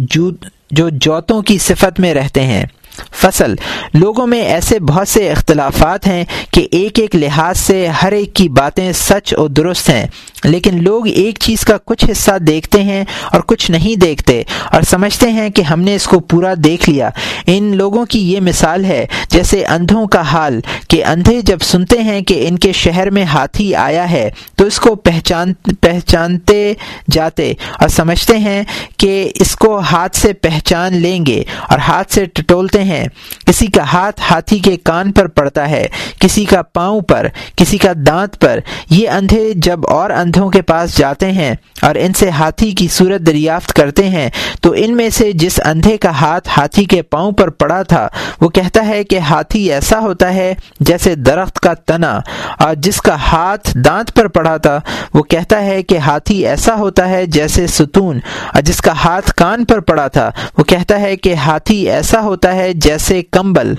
[0.70, 2.64] جو جوتوں کی صفت میں رہتے ہیں۔
[3.12, 3.54] فصل۔
[3.94, 8.48] لوگوں میں ایسے بہت سے اختلافات ہیں کہ ایک ایک لحاظ سے ہر ایک کی
[8.48, 10.06] باتیں سچ اور درست ہیں،
[10.44, 15.30] لیکن لوگ ایک چیز کا کچھ حصہ دیکھتے ہیں اور کچھ نہیں دیکھتے اور سمجھتے
[15.30, 17.10] ہیں کہ ہم نے اس کو پورا دیکھ لیا۔
[17.46, 22.20] ان لوگوں کی یہ مثال ہے، جیسے اندھوں کا حال، کہ اندھے جب سنتے ہیں
[22.20, 26.72] کہ ان کے شہر میں ہاتھی آیا ہے، تو اس کو پہچان، پہچانتے
[27.10, 28.62] جاتے اور سمجھتے ہیں
[28.98, 33.04] کہ اس کو ہاتھ سے پہچان لیں گے اور ہاتھ سے ٹٹولتے ہیں۔
[33.46, 37.92] کسی کا ہاتھ ہاتھی کے کان پر پڑتا ہے، کسی کا پاؤں پر، کسی کا
[38.06, 38.58] دانت پر۔
[38.90, 43.20] یہ اندھے جب اور اندھوں کے پاس جاتے ہیں اور ان سے ہاتھی کی صورت
[43.20, 47.50] دریافت کرتے ہیں، تو ان میں سے جس اندھے کا ہاتھ ہاتھی کے پاؤں پر
[47.50, 48.08] پڑا تھا،
[48.40, 52.20] وہ کہتا ہے کہ ہاتھی ایسا ہوتا ہے جیسے درخت کا تنا۔
[52.58, 54.80] اور جس کا ہاتھ دانت پر پڑا تھا،
[55.14, 58.18] وہ کہتا ہے کہ ہاتھی ایسا ہوتا ہے جیسے ستون۔
[58.54, 62.54] اور جس کا ہاتھ کان پر پڑا تھا، وہ کہتا ہے کہ ہاتھی ایسا ہوتا
[62.54, 63.74] ہے جیسے کمبل۔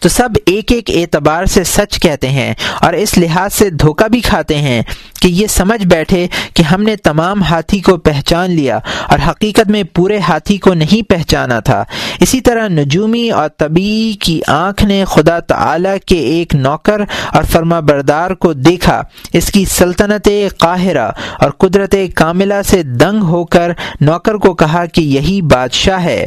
[0.00, 4.20] تو سب ایک ایک اعتبار سے سچ کہتے ہیں اور اس لحاظ سے دھوکہ بھی
[4.20, 4.82] کھاتے ہیں
[5.20, 8.78] کہ یہ سمجھ بیٹھے کہ ہم نے تمام ہاتھی کو پہچان لیا
[9.08, 11.84] اور حقیقت میں پورے ہاتھی کو نہیں پہچانا تھا۔
[12.20, 17.00] اسی طرح نجومی اور طبی کی آنکھ نے خدا تعالی کے ایک نوکر
[17.32, 20.28] اور فرما بردار کو دیکھا۔ اس کی سلطنت
[20.58, 26.26] قاہرہ اور قدرت کاملہ سے دنگ ہو کر نوکر کو کہا کہ یہی بادشاہ ہے۔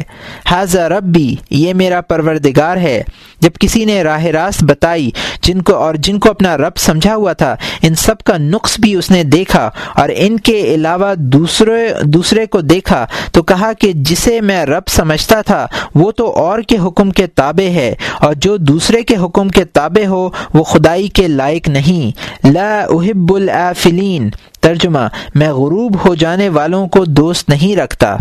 [0.50, 3.02] حاضر ربی، یہ میرا پروردگار ہے۔
[3.40, 5.10] جب کسی نے راہ راست بتائی،
[5.42, 8.94] جن کو اور جن کو اپنا رب سمجھا ہوا تھا، ان سب کا نقص بھی
[8.94, 14.40] اس نے دیکھا اور ان کے علاوہ دوسرے دوسرے کو دیکھا تو کہا کہ جسے
[14.40, 19.02] میں رب سمجھتا تھا، وہ تو اور کے حکم کے تابع ہے اور جو دوسرے
[19.02, 25.52] کے حکم کے تابع ہو، وہ خدائی کے لائق نہیں۔ لا احب الافلین ترجمہ، میں
[25.52, 28.16] غروب ہو جانے والوں کو دوست نہیں رکھتا۔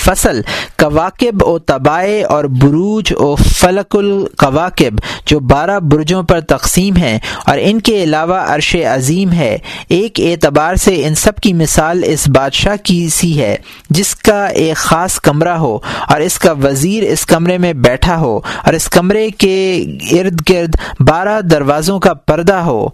[0.00, 0.40] فصل،
[0.78, 7.58] کواکب و طبائع اور بروج و فلک القواقب جو بارہ برجوں پر تقسیم ہیں اور
[7.60, 12.76] ان کے علاوہ عرش عظیم ہے۔ ایک اعتبار سے ان سب کی مثال اس بادشاہ
[12.82, 13.56] کی سی ہے،
[13.90, 15.78] جس کا ایک خاص کمرہ ہو
[16.08, 20.76] اور اس کا وزیر اس کمرے میں بیٹھا ہو اور اس کمرے کے ارد گرد
[21.00, 22.88] بارہ دروازوں کا پردہ ہو۔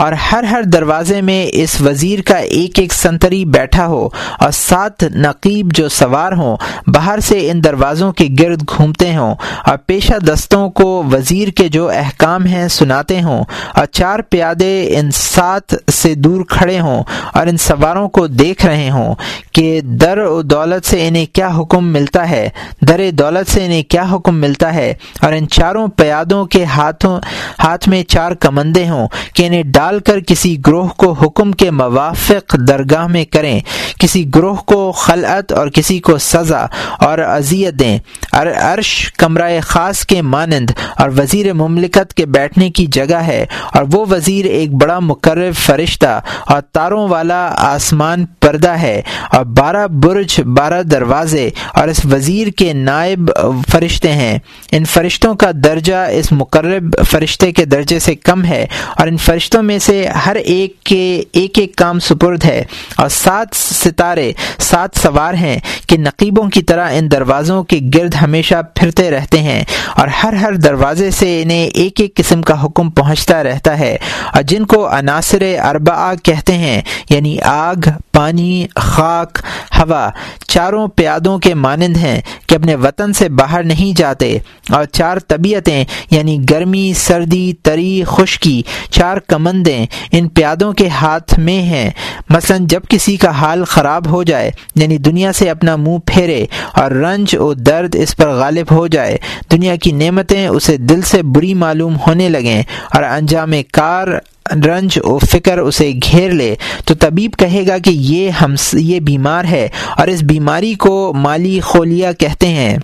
[0.00, 5.02] اور ہر ہر دروازے میں اس وزیر کا ایک ایک سنتری بیٹھا ہو اور سات
[5.14, 9.34] نقیب جو سوار ہوں، باہر سے ان دروازوں کے گرد گھومتے ہوں
[9.66, 13.42] اور پیشہ دستوں کو وزیر کے جو احکام ہیں سناتے ہوں
[13.74, 17.02] اور چار پیادے ان سات سے دور کھڑے ہوں
[17.34, 19.14] اور ان سواروں کو دیکھ رہے ہوں
[19.52, 22.48] کہ در و دولت سے انہیں کیا حکم ملتا ہے،
[22.88, 27.18] در دولت سے انہیں کیا حکم ملتا ہے اور ان چاروں پیادوں کے ہاتھوں،
[27.58, 31.70] ہاتھ میں چار کمندے ہوں کہ انہیں ڈال ڈال کر کسی گروہ کو حکم کے
[31.70, 33.60] موافق درگاہ میں کریں،
[33.98, 36.64] کسی گروہ کو خلعت اور کسی کو سزا
[36.98, 37.98] اور اذیت دیں۔
[38.32, 44.04] عرش کمرہ خاص کے مانند اور وزیر مملکت کے بیٹھنے کی جگہ ہے اور وہ
[44.10, 49.00] وزیر ایک بڑا مقرر فرشتہ اور تاروں والا آسمان پردہ ہے
[49.32, 53.30] اور بارہ برج، بارہ دروازے اور اس وزیر کے نائب
[53.72, 54.38] فرشتے ہیں۔
[54.72, 58.64] ان فرشتوں کا درجہ اس مقرب فرشتے کے درجے سے کم ہے
[58.96, 62.62] اور ان فرشتوں میں سے ہر ایک کے ایک ایک کام سپرد ہے
[62.96, 68.54] اور سات ستارے، سات سوار ہیں کہ نقیبوں کی طرح ان دروازوں کے گرد ہمیشہ
[68.74, 69.62] پھرتے رہتے ہیں
[69.96, 73.96] اور ہر ہر دروازے سے انہیں ایک ایک قسم کا حکم پہنچتا رہتا ہے
[74.32, 77.88] اور جن کو عناصر اربعہ کہتے ہیں یعنی آگ
[78.20, 79.38] پانی، خاک،
[79.78, 80.08] ہوا،
[80.48, 85.84] چاروں پیادوں کے مانند ہیں کہ اپنے وطن سے باہر نہیں جاتے اور چار طبیعتیں
[86.10, 91.90] یعنی گرمی، سردی، تری، خشکی، چار کمندیں ان پیادوں کے ہاتھ میں ہیں۔
[92.30, 96.90] مثلا جب کسی کا حال خراب ہو جائے یعنی دنیا سے اپنا منہ پھیرے اور
[96.90, 99.16] رنج و درد اس پر غالب ہو جائے،
[99.52, 102.62] دنیا کی نعمتیں اسے دل سے بری معلوم ہونے لگیں
[102.94, 104.08] اور انجام کار
[104.50, 109.44] رنج و فکر اسے گھیر لے، تو طبیب کہے گا کہ یہ ہم، یہ بیمار
[109.44, 112.78] ہے اور اس بیماری کو مالی خولیا کہتے ہیں۔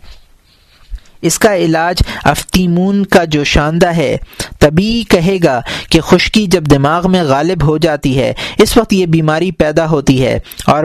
[1.26, 4.16] اس کا علاج افتیمون کا جو شاندہ ہے،
[4.58, 5.60] تبھی کہے گا
[5.90, 10.26] کہ خشکی جب دماغ میں غالب ہو جاتی ہے، اس وقت یہ بیماری پیدا ہوتی
[10.26, 10.82] ہے اور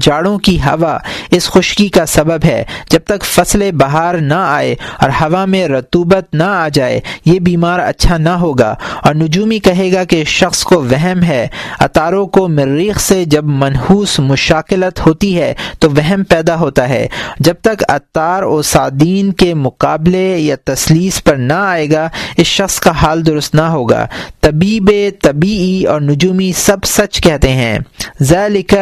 [0.00, 0.98] جاڑوں کی ہوا
[1.30, 6.34] اس خشکی کا سبب ہے۔ جب تک فصل بہار نہ آئے اور ہوا میں رتوبت
[6.34, 10.82] نہ آ جائے، یہ بیمار اچھا نہ ہوگا۔ اور نجومی کہے گا کہ شخص کو
[10.82, 11.48] وہم ہے۔
[11.78, 17.08] اتاروں کو مریخ سے جب منحوس مشاکلت ہوتی ہے، تو وہم پیدا ہوتا ہے۔
[17.40, 22.46] جب تک اتار و سادین کے کے مقابلے یا تسلیس پر نہ آئے گا، اس
[22.46, 24.06] شخص کا حال درست نہ ہوگا۔
[24.40, 24.90] طبیب
[25.22, 27.78] طبی اور نجومی سب سچ کہتے ہیں۔
[28.22, 28.74] ذالک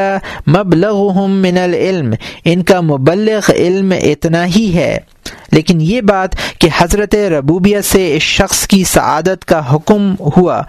[0.48, 2.14] مبلغهم من العلم،
[2.44, 4.98] ان کا مبلغ علم اتنا ہی ہے۔
[5.52, 10.62] لیکن یہ بات کہ حضرت ربوبیت سے اس شخص کی سعادت کا حکم ہوا،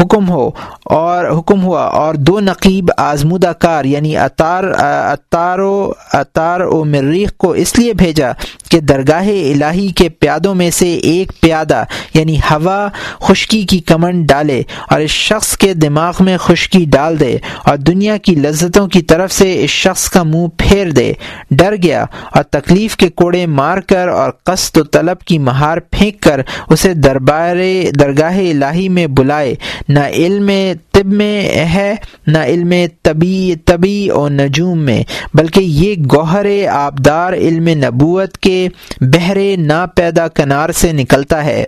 [0.00, 0.50] حکم ہو
[0.88, 4.64] اور حکم ہوا اور دو نقیب آزمودہ کار یعنی اطار
[5.12, 8.32] اطار و اطار و مریخ کو اس لیے بھیجا
[8.68, 11.84] کہ درگاہ الہی کے پیادوں میں سے ایک پیادہ
[12.14, 12.88] یعنی ہوا
[13.20, 18.16] خشکی کی کمن ڈالے اور اس شخص کے دماغ میں خشکی ڈال دے اور دنیا
[18.16, 21.12] کی لذتوں کی طرف سے اس شخص کا منہ پھیر دے۔
[21.50, 26.20] ڈر گیا اور تکلیف کے کوڑے مار کر اور قصد و طلب کی مہار پھینک
[26.20, 27.56] کر اسے دربار،
[28.00, 29.54] درگاہ الہی میں بلائے۔
[29.88, 30.50] نہ علم
[30.92, 31.94] طب میں ہے،
[32.26, 32.72] نہ علم
[33.02, 35.02] طبی طبی اور نجوم میں،
[35.34, 38.68] بلکہ یہ گوہر آبدار علم نبوت کے
[39.00, 41.64] بہرے نا پیدا کنار سے نکلتا ہے۔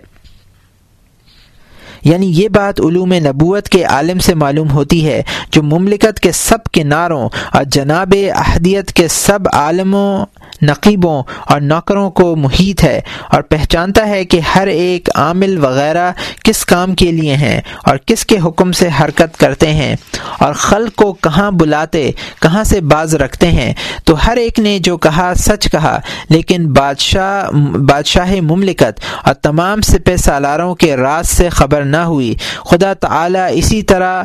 [2.03, 6.57] یعنی یہ بات علوم نبوت کے عالم سے معلوم ہوتی ہے، جو مملکت کے سب
[6.73, 10.25] کناروں اور جناب احدیت کے سب عالموں
[10.61, 16.11] نقیبوں اور نوکروں کو محیط ہے اور پہچانتا ہے کہ ہر ایک عامل وغیرہ
[16.43, 19.95] کس کام کے لیے ہیں اور کس کے حکم سے حرکت کرتے ہیں
[20.39, 23.73] اور خلق کو کہاں بلاتے، کہاں سے باز رکھتے ہیں۔
[24.05, 25.99] تو ہر ایک نے جو کہا، سچ کہا،
[26.29, 27.51] لیکن بادشاہ
[27.89, 32.33] بادشاہ مملکت اور تمام سپہ سالاروں کے راز سے خبر نہ ہوئی۔
[32.69, 34.23] خدا تعالی اسی طرح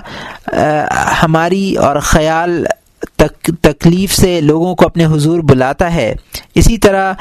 [1.23, 2.65] ہماری اور خیال
[3.61, 6.15] تکلیف سے لوگوں کو اپنے حضور بلاتا ہے۔
[6.55, 7.15] اسی طرح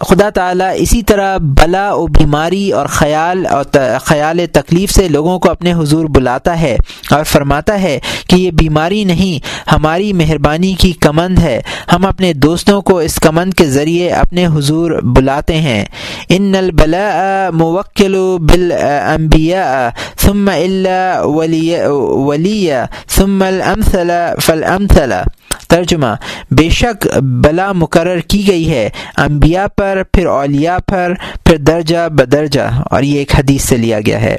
[0.00, 3.64] خدا تعالیٰ اسی طرح بلا و بیماری اور خیال اور
[4.04, 6.76] خیال تکلیف سے لوگوں کو اپنے حضور بلاتا ہے
[7.10, 7.98] اور فرماتا ہے
[8.28, 11.60] کہ یہ بیماری نہیں، ہماری مہربانی کی کمند ہے۔
[11.92, 15.84] ہم اپنے دوستوں کو اس کمند کے ذریعے اپنے حضور بلاتے ہیں۔
[16.28, 18.72] ان البلا موکل بل
[19.06, 22.72] امبیا ثم اللہ ولی
[23.08, 24.10] ثم الامثل
[24.42, 25.12] فالامثل۔
[25.70, 26.06] ترجمہ
[26.50, 31.12] بے شک بلا مقرر کی گئی ہے۔ انبیاء پر، پھر اولیاء پر،
[31.44, 32.60] پھر درجہ بدرجہ۔
[32.90, 34.36] اور یہ ایک حدیث سے لیا گیا ہے۔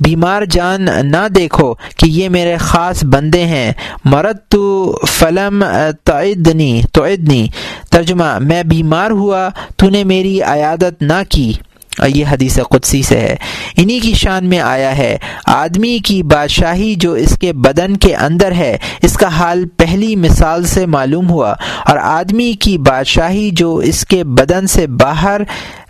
[0.00, 3.72] بیمار جان نہ دیکھو کہ یہ میرے خاص بندے ہیں۔
[4.04, 5.64] مرد تو فلم
[6.04, 7.48] تعدنی تعدنی۔
[7.90, 11.52] ترجمہ میں بیمار ہوا، تو نے میری عیادت نہ کی۔
[11.98, 13.36] اور یہ حدیث قدسی سے ہے۔
[13.76, 18.52] انہی کی شان میں آیا ہے۔ آدمی کی بادشاہی جو اس کے بدن کے اندر
[18.52, 21.54] ہے، اس کا حال پہلی مثال سے معلوم ہوا۔
[21.86, 25.40] اور آدمی کی بادشاہی جو اس کے بدن سے باہر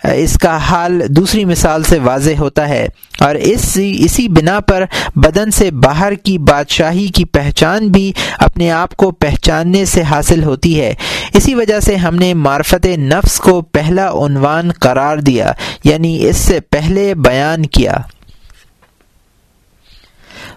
[0.05, 2.88] اس کا حال دوسری مثال سے واضح ہوتا ہے
[3.18, 4.84] اور اس اسی بنا پر
[5.16, 10.80] بدن سے باہر کی بادشاہی کی پہچان بھی اپنے آپ کو پہچاننے سے حاصل ہوتی
[10.80, 10.94] ہے۔
[11.34, 15.53] اسی وجہ سے ہم نے معرفت نفس کو پہلا عنوان قرار دیا
[15.84, 17.96] یعنی اس سے پہلے بیان کیا۔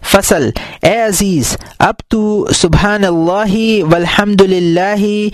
[0.03, 0.49] فصل،
[0.81, 5.27] اے عزیز، اب تو سبحان اللہ والحمد للہ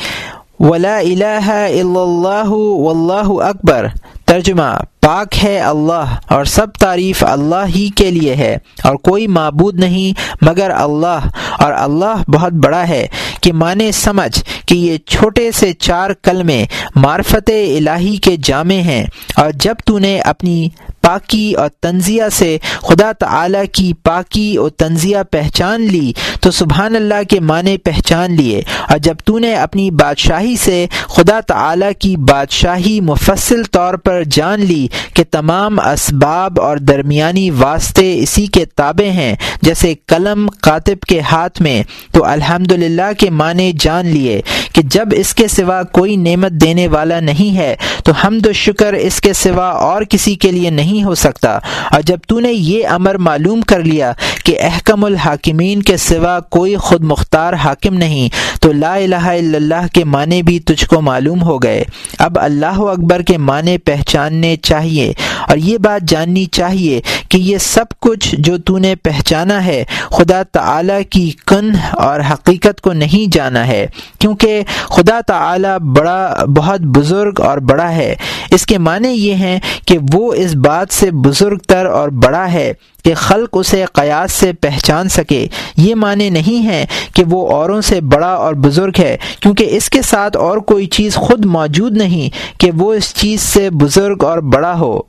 [0.61, 3.85] ولا الہ الا اللہ واللہ اکبر
[4.25, 4.69] ترجمہ،
[5.01, 8.53] پاک ہے اللہ اور سب تعریف اللہ ہی کے لیے ہے
[8.83, 11.27] اور کوئی معبود نہیں مگر اللہ
[11.59, 13.05] اور اللہ بہت بڑا ہے۔
[13.41, 16.65] کہ مانے سمجھ کہ یہ چھوٹے سے چار کلمے
[16.95, 19.05] معرفت الہی کے جامع ہیں۔
[19.37, 20.69] اور جب تو نے اپنی
[21.01, 27.23] پاکی اور تنزیہ سے خدا تعالی کی پاکی اور تنزیہ پہچان لی، تو سبحان اللہ
[27.29, 33.01] کے معنی پہچان لیے۔ اور جب تو نے اپنی بادشاہی سے خدا تعالی کی بادشاہی
[33.01, 39.35] مفصل طور پر جان لی کہ تمام اسباب اور درمیانی واسطے اسی کے تابع ہیں،
[39.61, 42.71] جیسے قلم کاتب کے ہاتھ میں، تو الحمد
[43.19, 44.41] کے معنی جان لیے
[44.73, 48.93] کہ جب اس کے سوا کوئی نعمت دینے والا نہیں ہے، تو حمد و شکر
[48.93, 51.59] اس کے سوا اور کسی کے لیے نہیں ہو سکتا۔
[51.91, 54.11] اور جب تو نے یہ امر معلوم کر لیا
[54.45, 58.29] کہ احکم الحاکمین کے سوا کوئی خود مختار حاکم نہیں،
[58.61, 61.83] تو لا الہ الا اللہ کے معنی بھی تجھ کو معلوم ہو گئے۔
[62.19, 65.13] اب اللہ اکبر کے معنی پہچاننے چاہیے۔
[65.49, 70.43] اور یہ بات جاننی چاہیے کہ یہ سب کچھ جو تو نے پہچانا ہے، خدا
[70.43, 73.87] تعالی کی کن اور حقیقت کو نہیں جانا ہے،
[74.19, 78.15] کیونکہ خدا تعالی بڑا، بہت بزرگ اور بڑا ہے۔
[78.51, 82.73] اس کے معنی یہ ہیں کہ وہ اس بات سے بزرگ تر اور بڑا ہے
[83.03, 85.47] کہ خلق اسے قیاس سے پہچان سکے۔
[85.77, 90.01] یہ معنی نہیں ہے کہ وہ اوروں سے بڑا اور بزرگ ہے، کیونکہ اس کے
[90.01, 94.79] ساتھ اور کوئی چیز خود موجود نہیں کہ وہ اس چیز سے بزرگ اور بڑا
[94.79, 95.01] ہو۔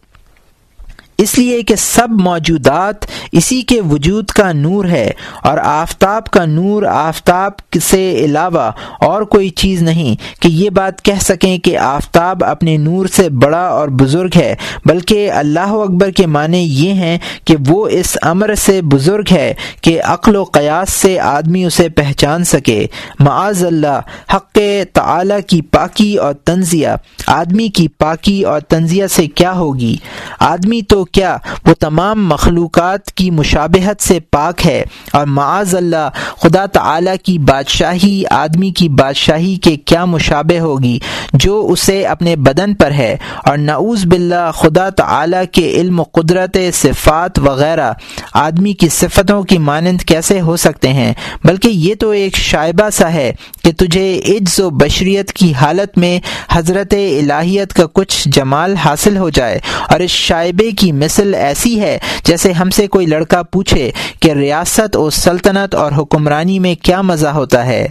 [1.23, 5.11] اس لیے کہ سب موجودات اسی کے وجود کا نور ہے
[5.43, 7.53] اور آفتاب کا نور آفتاب
[7.83, 8.71] سے علاوہ
[9.01, 13.67] اور کوئی چیز نہیں کہ یہ بات کہہ سکیں کہ آفتاب اپنے نور سے بڑا
[13.67, 14.55] اور بزرگ ہے،
[14.87, 20.01] بلکہ اللہ اکبر کے معنی یہ ہیں کہ وہ اس امر سے بزرگ ہے کہ
[20.05, 22.87] عقل و قیاس سے آدمی اسے پہچان سکے۔
[23.19, 24.01] معاذ اللہ،
[24.35, 24.59] حق
[24.93, 26.89] تعالی کی پاکی اور تنزیہ،
[27.27, 29.97] آدمی کی پاکی اور تنزیہ سے کیا ہوگی؟
[30.41, 31.37] آدمی تو کیا؟
[31.67, 36.09] وہ تمام مخلوقات کی مشابہت سے پاک ہے۔ اور معاذ اللہ،
[36.39, 40.99] خدا تعالی کی بادشاہی، آدمی کی بادشاہی کے کیا مشابہ ہوگی؟
[41.33, 46.59] جو اسے اپنے بدن پر ہے۔ اور نعوذ باللہ، خدا تعالی کے علم و قدرت،
[46.75, 47.93] صفات وغیرہ۔
[48.35, 53.13] آدمی کی صفتوں کی مانند کیسے ہو سکتے ہیں؟ بلکہ یہ تو ایک شائبہ سا
[53.13, 53.33] ہے
[53.65, 59.31] کہ تجھے عجز و بشریت کی حالت میں حضرت الہیت کا کچھ جمال حاصل ہو
[59.31, 59.59] جائے۔
[59.89, 63.91] اور اس شائبے کی مثل ایسی ہے جیسے ہم سے کوئی لڑکا پوچھے
[64.21, 67.89] کہ ریاست اور سلطنت اور حکمرانی میں کیا مزہ ہوتا ہے۔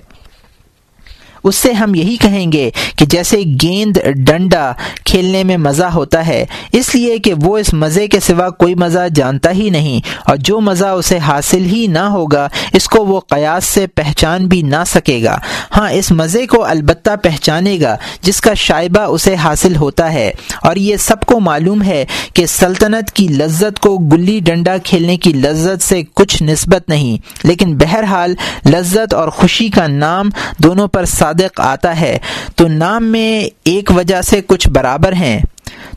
[1.43, 4.71] اس سے ہم یہی کہیں گے کہ جیسے گیند ڈنڈا
[5.05, 9.07] کھیلنے میں مزہ ہوتا ہے، اس لیے کہ وہ اس مزے کے سوا کوئی مزہ
[9.15, 13.65] جانتا ہی نہیں، اور جو مزہ اسے حاصل ہی نہ ہوگا، اس کو وہ قیاس
[13.65, 15.37] سے پہچان بھی نہ سکے گا۔
[15.77, 20.31] ہاں اس مزے کو البتہ پہچانے گا جس کا شائبہ اسے حاصل ہوتا ہے۔
[20.63, 25.33] اور یہ سب کو معلوم ہے کہ سلطنت کی لذت کو گلی ڈنڈا کھیلنے کی
[25.33, 27.17] لذت سے کچھ نسبت نہیں،
[27.47, 28.35] لیکن بہرحال
[28.65, 32.17] لذت اور خوشی کا نام دونوں پر ساتھ صادق آتا ہے،
[32.55, 35.39] تو نام میں ایک وجہ سے کچھ برابر ہیں۔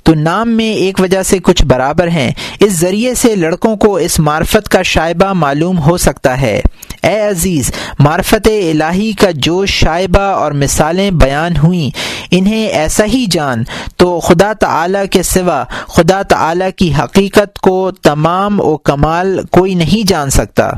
[0.03, 2.30] تو نام میں ایک وجہ سے کچھ برابر ہیں۔
[2.61, 6.61] اس ذریعے سے لڑکوں کو اس معرفت کا شائبہ معلوم ہو سکتا ہے۔
[7.03, 11.91] اے عزیز، معرفت الہی کا جو شائبہ اور مثالیں بیان ہوئیں،
[12.30, 13.64] انہیں ایسا ہی جان۔
[13.97, 20.07] تو خدا تعالی کے سوا، خدا تعالی کی حقیقت کو تمام و کمال کوئی نہیں
[20.09, 20.70] جان سکتا۔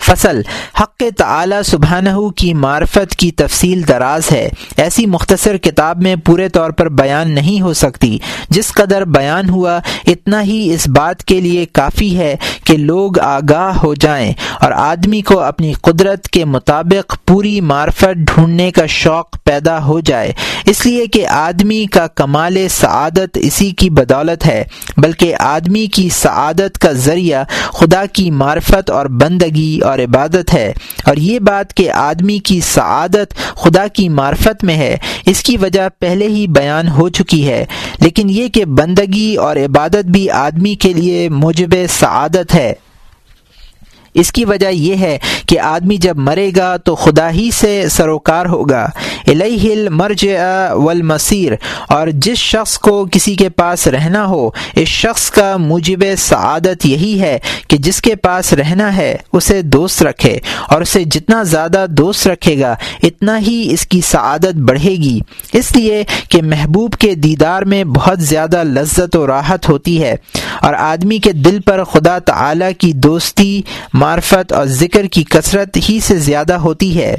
[0.00, 0.40] فصل۔
[0.80, 6.70] حق تعلی سبحانہ کی معرفت کی تفصیل دراز ہے۔ ایسی مختصر کتاب میں پورے طور
[6.70, 8.18] پر بیان نہیں ہو سکتی۔
[8.50, 13.76] جس قدر بیان ہوا، اتنا ہی اس بات کے لیے کافی ہے کہ لوگ آگاہ
[13.76, 19.84] ہو جائیں اور آدمی کو اپنی قدرت کے مطابق پوری معرفت ڈھونڈنے کا شوق پیدا
[19.84, 20.32] ہو جائے۔
[20.64, 24.64] اس لیے کہ آدمی کا کمال سعادت اسی کی بدولت ہے،
[24.96, 30.72] بلکہ آدمی کی سعادت کا ذریعہ خدا کی معرفت اور بندگی اور عبادت ہے۔
[31.06, 35.88] اور یہ بات کہ آدمی کی سعادت خدا کی معرفت میں ہے، اس کی وجہ
[35.98, 37.64] پہلے ہی بیان ہو چکی ہے۔
[38.00, 42.72] لیکن یہ کہ بندگی اور عبادت بھی آدمی کے لیے موجب سعادت ہے۔
[44.14, 48.46] اس کی وجہ یہ ہے کہ آدمی جب مرے گا تو خدا ہی سے سروکار
[48.46, 48.88] ہوگا۔
[49.28, 50.24] الہ المرج
[50.74, 51.52] والمصیر،
[51.88, 57.20] اور جس شخص کو کسی کے پاس رہنا ہو، اس شخص کا موجب سعادت یہی
[57.20, 62.26] ہے کہ جس کے پاس رہنا ہے، اسے دوست رکھے، اور اسے جتنا زیادہ دوست
[62.28, 65.18] رکھے گا، اتنا ہی اس کی سعادت بڑھے گی۔
[65.52, 70.14] اس لیے کہ محبوب کے دیدار میں بہت زیادہ لذت و راحت ہوتی ہے،
[70.62, 73.60] اور آدمی کے دل پر خدا تعالی کی دوستی،
[73.94, 77.14] معرفت اور ذکر کی کثرت ہی سے زیادہ ہوتی ہے۔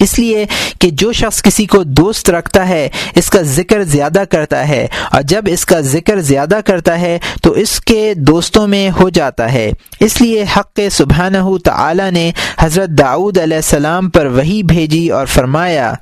[0.00, 0.46] اس لیے
[0.80, 5.22] کہ جو شخص کسی کو دوست رکھتا ہے، اس کا ذکر زیادہ کرتا ہے۔ اور
[5.22, 9.70] جب اس کا ذکر زیادہ کرتا ہے، تو اس کے دوستوں میں ہو جاتا ہے۔
[10.00, 15.94] اس لیے حق سبحانہ تعالی نے حضرت داؤد علیہ السلام پر وہی بھیجی اور فرمایا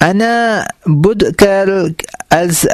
[0.00, 1.68] انا بد کر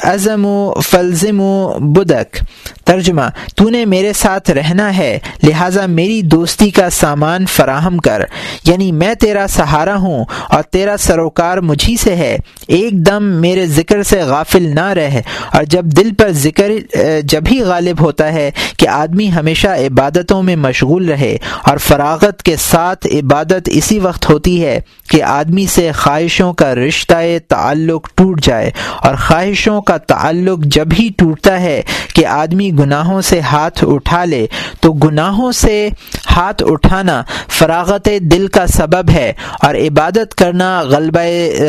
[0.03, 2.37] ازم و فلزم و بدک۔
[2.85, 3.23] ترجمہ،
[3.57, 8.23] تو نے میرے ساتھ رہنا ہے، لہٰذا میری دوستی کا سامان فراہم کر۔
[8.65, 12.37] یعنی میں تیرا سہارا ہوں اور تیرا سروکار مجھی سے ہے۔
[12.69, 15.21] ایک دم میرے ذکر سے غافل نہ رہ۔
[15.53, 20.57] اور جب دل پر ذکر، جب ہی غالب ہوتا ہے کہ آدمی ہمیشہ عبادتوں میں
[20.57, 26.53] مشغول رہے اور فراغت کے ساتھ عبادت اسی وقت ہوتی ہے کہ آدمی سے خواہشوں
[26.53, 27.16] کا رشتہ
[27.49, 31.83] تعلق ٹوٹ جائے۔ اور خواہشوں کا تعلق جب ہی ٹوٹتا ہے
[32.15, 34.47] کہ آدمی گناہوں سے ہاتھ اٹھا لے،
[34.81, 35.89] تو گناہوں سے
[36.37, 41.21] ہاتھ اٹھانا فراغت دل کا سبب ہے اور عبادت کرنا غلبہ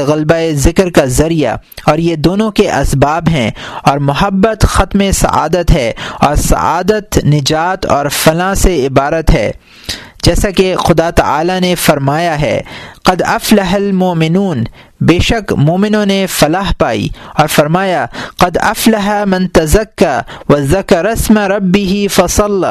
[0.07, 3.51] غلبہ ذکر کا ذریعہ۔ اور یہ دونوں کے اسباب ہیں۔
[3.83, 9.51] اور محبت ختم سعادت ہے اور سعادت نجات اور فلاں سے عبارت ہے۔
[10.23, 12.61] جیسا کہ خدا تعالی نے فرمایا ہے،
[13.03, 14.63] قد افلح المومنون
[15.01, 18.05] بے شک مومنوں نے فلاح پائی اور فرمایا،
[18.37, 22.63] قد افلح من تزکا و ذکر رسم ربی ہی فصل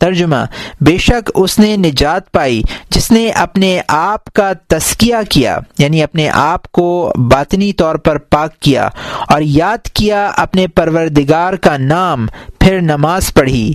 [0.00, 0.44] ترجمہ،
[0.80, 6.28] بے شک اس نے نجات پائی جس نے اپنے آپ کا تسکیہ کیا یعنی اپنے
[6.34, 8.88] آپ کو باطنی طور پر پاک کیا
[9.28, 12.26] اور یاد کیا اپنے پروردگار کا نام،
[12.60, 13.72] پھر نماز پڑھی۔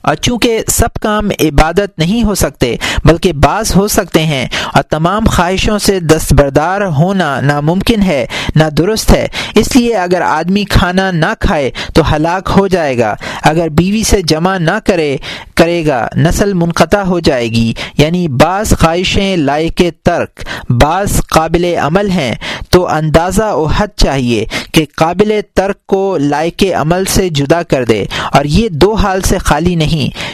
[0.00, 5.24] اور چونکہ سب کام عبادت نہیں ہو سکتے، بلکہ بعض ہو سکتے ہیں، اور تمام
[5.26, 8.26] خواہشوں سے دستبردار ہونا ناممکن ہے
[8.56, 13.14] نہ درست ہے۔ اس لیے اگر آدمی کھانا نہ کھائے تو ہلاک ہو جائے گا۔
[13.42, 15.16] اگر بیوی سے جمع نہ کرے
[15.54, 22.10] کرے گا، نسل منقطع ہو جائے گی۔ یعنی بعض خواہشیں لائق ترک، بعض قابل عمل
[22.10, 22.34] ہیں۔
[22.70, 28.04] تو اندازہ و حد چاہیے کہ قابل ترک کو لائق عمل سے جدا کر دے۔
[28.32, 29.87] اور یہ دو حال سے خالی نہیں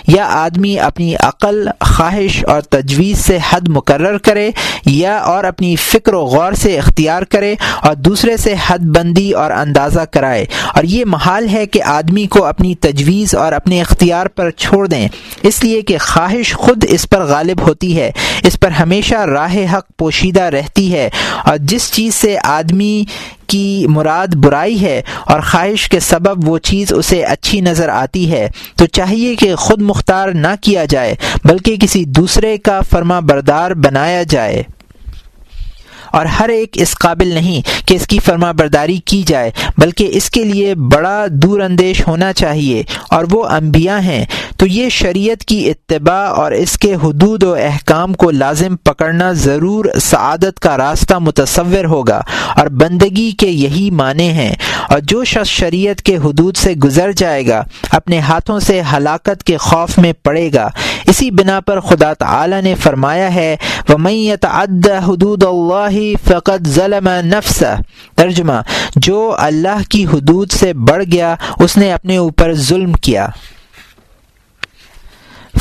[0.09, 4.51] یا آدمی اپنی عقل، خواہش اور تجویز سے حد مقرر کرے،
[4.87, 9.51] یا اور اپنی فکر و غور سے اختیار کرے اور دوسرے سے حد بندی اور
[9.51, 10.45] اندازہ کرائے۔
[10.75, 15.09] اور یہ محال ہے کہ آدمی کو اپنی تجویز اور اپنے اختیار پر چھوڑ دیں۔
[15.43, 18.11] اس لیے کہ خواہش خود اس پر غالب ہوتی ہے۔
[18.43, 21.11] اس پر ہمیشہ راہ حق پوشیدہ رہتی ہے۔
[21.45, 23.05] اور جس چیز سے آدمی
[23.47, 28.49] کی مراد برائی ہے اور خواہش کے سبب وہ چیز اسے اچھی نظر آتی ہے،
[28.77, 31.15] تو چاہیے کہ خود مختار نہ کیا جائے،
[31.45, 34.63] بلکہ کسی دوسرے کا فرما بردار بنایا جائے۔
[36.15, 40.31] اور ہر ایک اس قابل نہیں کہ اس کی فرما برداری کی جائے، بلکہ اس
[40.31, 44.25] کے لیے بڑا دور اندیش ہونا چاہیے۔ اور وہ انبیاء ہیں۔
[44.57, 49.85] تو یہ شریعت کی اتباع اور اس کے حدود و احکام کو لازم پکڑنا ضرور
[50.01, 52.21] سعادت کا راستہ متصور ہوگا۔
[52.57, 54.55] اور بندگی کے یہی معنی ہیں۔
[54.89, 59.57] اور جو شخص شریعت کے حدود سے گزر جائے گا، اپنے ہاتھوں سے ہلاکت کے
[59.57, 60.71] خوف میں پڑے گا۔
[61.07, 63.57] اسی بنا پر خدا تعالی نے فرمایا ہے
[65.09, 67.65] حدود اللہ فقط ظلم نفس
[68.15, 68.53] ترجمہ،
[68.97, 73.27] جو اللہ کی حدود سے بڑھ گیا، اس نے اپنے اوپر ظلم کیا۔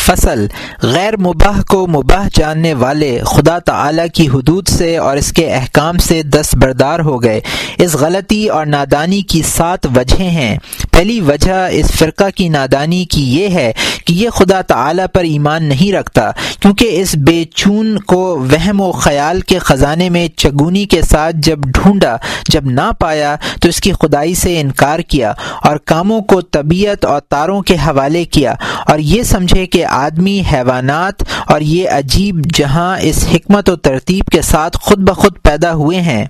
[0.06, 0.48] فصل،
[0.82, 5.98] غیر مباح کو مباح جاننے والے خدا تعالی کی حدود سے اور اس کے احکام
[5.98, 7.42] سے دست بردار ہو گئے۔
[7.78, 10.58] اس غلطی اور نادانی کی سات وجہیں ہیں۔
[10.92, 13.74] پہلی وجہ اس فرقہ کی نادانی کی یہ ہے
[14.06, 18.92] کہ یہ خدا تعالی پر ایمان نہیں رکھتا، کیونکہ اس بے چون کو وہم و
[18.92, 22.16] خیال کے خزانے میں چگونی کے ساتھ جب ڈھونڈا،
[22.50, 25.34] جب نہ پایا، تو اس کی خدائی سے انکار کیا
[25.64, 28.54] اور کاموں کو طبیعت اور تاروں کے حوالے کیا۔
[28.88, 34.42] اور یہ سمجھے کہ آدمی، حیوانات اور یہ عجیب جہاں اس حکمت و ترتیب کے
[34.42, 36.26] ساتھ خود بخود پیدا ہوئے ہیں۔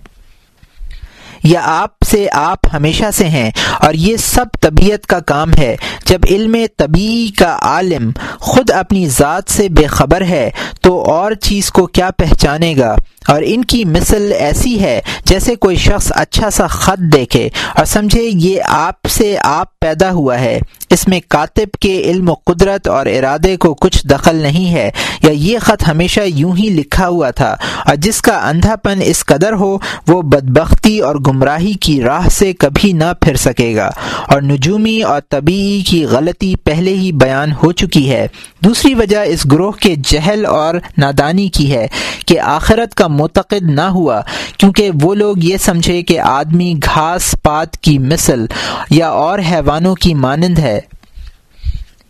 [1.43, 5.75] یا آپ سے آپ ہمیشہ سے ہیں۔ اور یہ سب طبیعت کا کام ہے۔
[6.05, 10.49] جب علم طبیعی کا عالم خود اپنی ذات سے بے خبر ہے،
[10.81, 12.95] تو اور چیز کو کیا پہچانے گا؟
[13.27, 18.29] اور ان کی مثل ایسی ہے جیسے کوئی شخص اچھا سا خط دیکھے۔ اور سمجھے،
[18.33, 23.05] یہ آپ سے آپ پیدا ہوا ہے۔ اس میں کاتب کے علم و قدرت اور
[23.05, 24.91] ارادے کو کچھ دخل نہیں ہے۔
[25.23, 27.55] یا یہ خط ہمیشہ یوں ہی لکھا ہوا تھا۔
[27.85, 29.77] اور جس کا اندھا پن اس قدر ہو،
[30.07, 33.89] وہ بدبختی اور گمراہی کی راہ سے کبھی نہ پھر سکے گا۔
[34.27, 38.27] اور نجومی اور طبیعی کی غلطی پہلے ہی بیان ہو چکی ہے۔
[38.59, 41.87] دوسری وجہ اس گروہ کے جہل اور نادانی کی ہے
[42.25, 44.21] کہ آخرت کا متقد نہ ہوا،
[44.57, 48.45] کیونکہ وہ لوگ یہ سمجھے کہ آدمی گھاس پات کی مثل
[48.89, 50.79] یا اور حیوانوں کی مانند ہے۔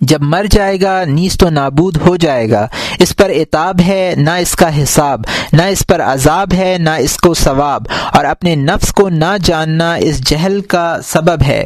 [0.04, 2.68] جب مر جائے گا نیز تو نابود ہو جائے گا۔
[2.99, 5.22] اس پر اعتاب ہے، نہ اس کا حساب،
[5.54, 7.82] نہ اس پر عذاب ہے، نہ اس کو ثواب۔
[8.14, 11.66] اور اپنے نفس کو نہ جاننا اس جہل کا سبب ہے۔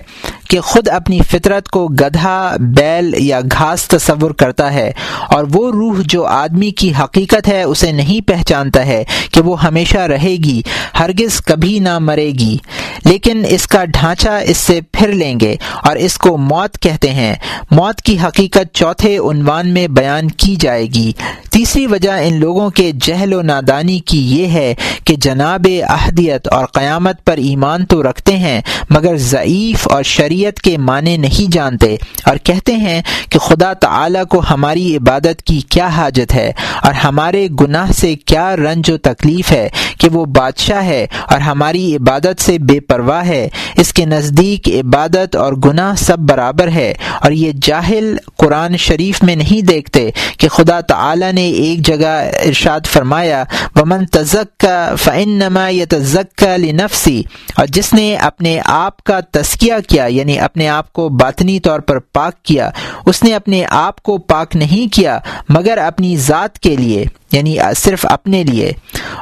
[0.49, 4.91] کہ خود اپنی فطرت کو گدھا، بیل یا گھاس تصور کرتا ہے
[5.27, 9.97] اور وہ روح جو آدمی کی حقیقت ہے اسے نہیں پہچانتا ہے کہ وہ ہمیشہ
[9.97, 10.61] رہے گی،
[10.99, 12.57] ہرگز کبھی نہ مرے گی۔
[13.05, 17.35] لیکن اس کا ڈھانچہ اس سے پھر لیں گے اور اس کو موت کہتے ہیں۔
[17.71, 21.11] موت کی حقیقت چوتھے عنوان میں بیان کی جائے گی۔
[21.51, 26.65] تیسری وجہ ان لوگوں کے جہل و نادانی کی یہ ہے کہ جناب احدیت اور
[26.65, 30.03] قیامت پر ایمان تو رکھتے ہیں، مگر ضعیف اور
[30.37, 35.59] شریعت کے معنی نہیں جانتے اور کہتے ہیں کہ خدا تعالی کو ہماری عبادت کی
[35.69, 36.51] کیا حاجت ہے
[36.83, 39.67] اور ہمارے گناہ سے کیا رنج و تکلیف ہے
[39.97, 45.35] کہ وہ بادشاہ ہے اور ہماری عبادت سے بے پرواہ ہے۔ اس کے نزدیک عبادت
[45.35, 50.79] اور گناہ سب برابر ہے اور یہ جاہل قرآن شریف میں نہیں دیکھتے کہ خدا
[50.81, 52.15] تعالی نے ایک جگہ
[52.45, 53.43] ارشاد فرمایا،
[53.75, 57.21] ومن تزک کا فعن نما یا تزک کا لنفسی
[57.55, 61.99] اور جس نے اپنے آپ کا تسکیہ کیا یعنی اپنے آپ کو باطنی طور پر
[61.99, 62.69] پاک کیا،
[63.05, 65.19] اس نے اپنے آپ کو پاک نہیں کیا،
[65.49, 68.71] مگر اپنی ذات کے لیے یعنی صرف اپنے لیے۔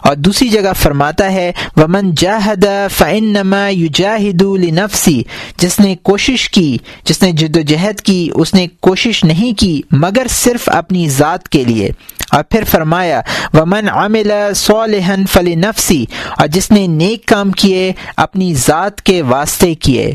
[0.03, 5.23] اور دوسری جگہ فرماتا ہے، ومن جاہد فعن نما یو لنفسی
[5.57, 9.81] جس نے کوشش کی، جس نے جد و جہد کی، اس نے کوشش نہیں کی،
[9.91, 11.89] مگر صرف اپنی ذات کے لیے۔
[12.31, 13.21] اور پھر فرمایا،
[13.53, 16.05] ومن عمل صالحن فلی نفسی
[16.37, 20.11] اور جس نے نیک کام کیے، اپنی ذات کے واسطے کیے۔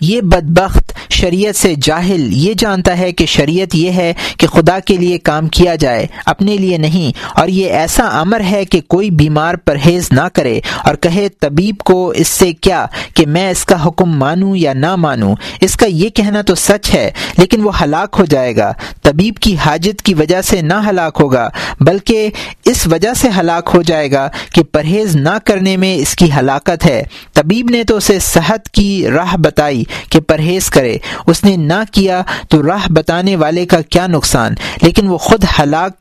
[0.00, 4.96] یہ بدبخت شریعت سے جاہل یہ جانتا ہے کہ شریعت یہ ہے کہ خدا کے
[4.96, 9.54] لیے کام کیا جائے، اپنے لیے نہیں، اور یہ ایسا امر ہے کہ کوئی بیمار
[9.54, 12.84] پرہیز نہ کرے اور کہے طبیب کو اس سے کیا
[13.14, 16.92] کہ میں اس کا حکم مانوں یا نہ مانوں؟ اس کا یہ کہنا تو سچ
[16.94, 18.72] ہے، لیکن وہ ہلاک ہو جائے گا۔
[19.02, 21.48] طبیب کی حاجت کی وجہ سے نہ ہلاک ہوگا،
[21.80, 22.28] بلکہ
[22.64, 26.86] اس وجہ سے ہلاک ہو جائے گا کہ پرہیز نہ کرنے میں اس کی ہلاکت
[26.86, 27.02] ہے۔
[27.34, 32.22] طبیب نے تو اسے صحت کی راہ بتائی کہ پرہیز کرے۔ اس نے نہ کیا
[32.48, 35.92] تو راہ بتانے والے کا کیا نقصان؟ لیکن وہ خود ہلاک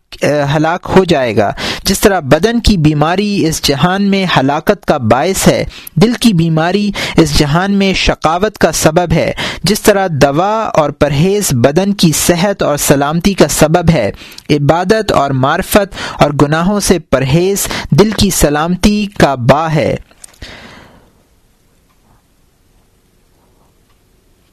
[0.56, 1.52] ہلاک ہو جائے گا۔
[1.84, 5.66] جس طرح بدن کی بیماری اس جہان میں ہلاکت کا باعث ہے،
[5.96, 9.32] دل کی بیماری اس جہان میں شقاوت کا سبب ہے۔
[9.64, 14.12] جس طرح دوا اور پرہیز بدن کی صحت اور سلامتی کا سبب ہے،
[14.50, 19.96] عبادت اور معرفت اور گناہوں سے پرہیز دل کی سلامتی کا با ہے۔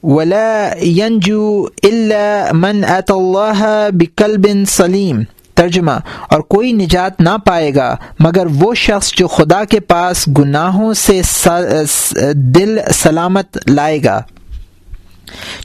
[0.03, 5.21] ولا ينجو الا من ات اللہ بکلب سلیم۔
[5.55, 5.91] ترجمہ،
[6.29, 11.21] اور کوئی نجات نہ پائے گا، مگر وہ شخص جو خدا کے پاس گناہوں سے
[12.55, 14.21] دل سلامت لائے گا۔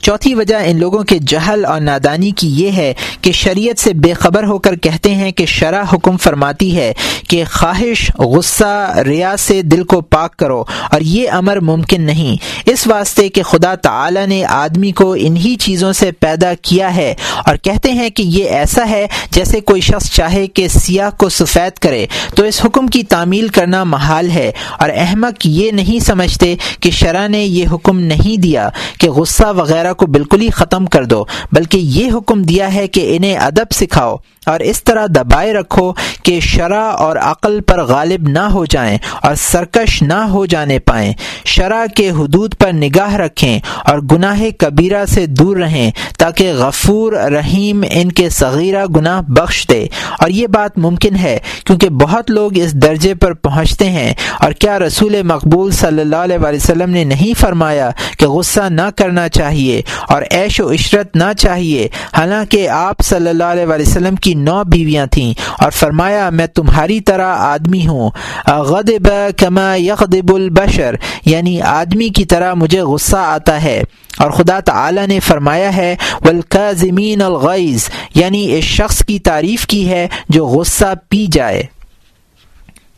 [0.01, 4.13] چوتھی وجہ ان لوگوں کے جہل اور نادانی کی یہ ہے کہ شریعت سے بے
[4.13, 6.93] خبر ہو کر کہتے ہیں کہ شرح حکم فرماتی ہے
[7.29, 12.87] کہ خواہش، غصہ، ریا سے دل کو پاک کرو اور یہ امر ممکن نہیں۔ اس
[12.87, 17.15] واسطے کہ خدا تعالی نے آدمی کو انہی چیزوں سے پیدا کیا ہے
[17.45, 21.79] اور کہتے ہیں کہ یہ ایسا ہے جیسے کوئی شخص چاہے کہ سیاہ کو سفید
[21.79, 26.91] کرے، تو اس حکم کی تعمیل کرنا محال ہے۔ اور احمق یہ نہیں سمجھتے کہ
[26.91, 31.23] شرح نے یہ حکم نہیں دیا کہ غصہ وغیرہ کو بالکل ہی ختم کر دو،
[31.51, 34.15] بلکہ یہ حکم دیا ہے کہ انہیں ادب سکھاؤ۔
[34.47, 35.93] اور اس طرح دبائے رکھو
[36.23, 41.13] کہ شرع اور عقل پر غالب نہ ہو جائیں اور سرکش نہ ہو جانے پائیں۔
[41.45, 47.83] شرع کے حدود پر نگاہ رکھیں اور گناہ کبیرہ سے دور رہیں تاکہ غفور رحیم
[47.91, 49.87] ان کے صغیرہ گناہ بخش دے۔
[50.19, 54.79] اور یہ بات ممکن ہے کیونکہ بہت لوگ اس درجے پر پہنچتے ہیں۔ اور کیا
[54.79, 60.21] رسول مقبول صلی اللہ علیہ وسلم نے نہیں فرمایا کہ غصہ نہ کرنا چاہیے اور
[60.31, 65.33] عیش و عشرت نہ چاہیے؟ حالانکہ آپ صلی اللہ علیہ وسلم کی نو بیویاں تھیں
[65.59, 68.09] اور فرمایا، میں تمہاری طرح آدمی ہوں۔
[68.47, 73.83] غدب کما یغضب البشر یعنی آدمی کی طرح مجھے غصہ آتا ہے۔
[74.17, 80.07] اور خدا تعالی نے فرمایا ہے ولکمین الغیز یعنی اس شخص کی تعریف کی ہے
[80.29, 81.63] جو غصہ پی جائے۔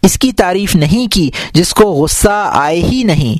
[0.02, 3.36] اس کی تعریف نہیں کی، جس کو غصہ آئے ہی نہیں۔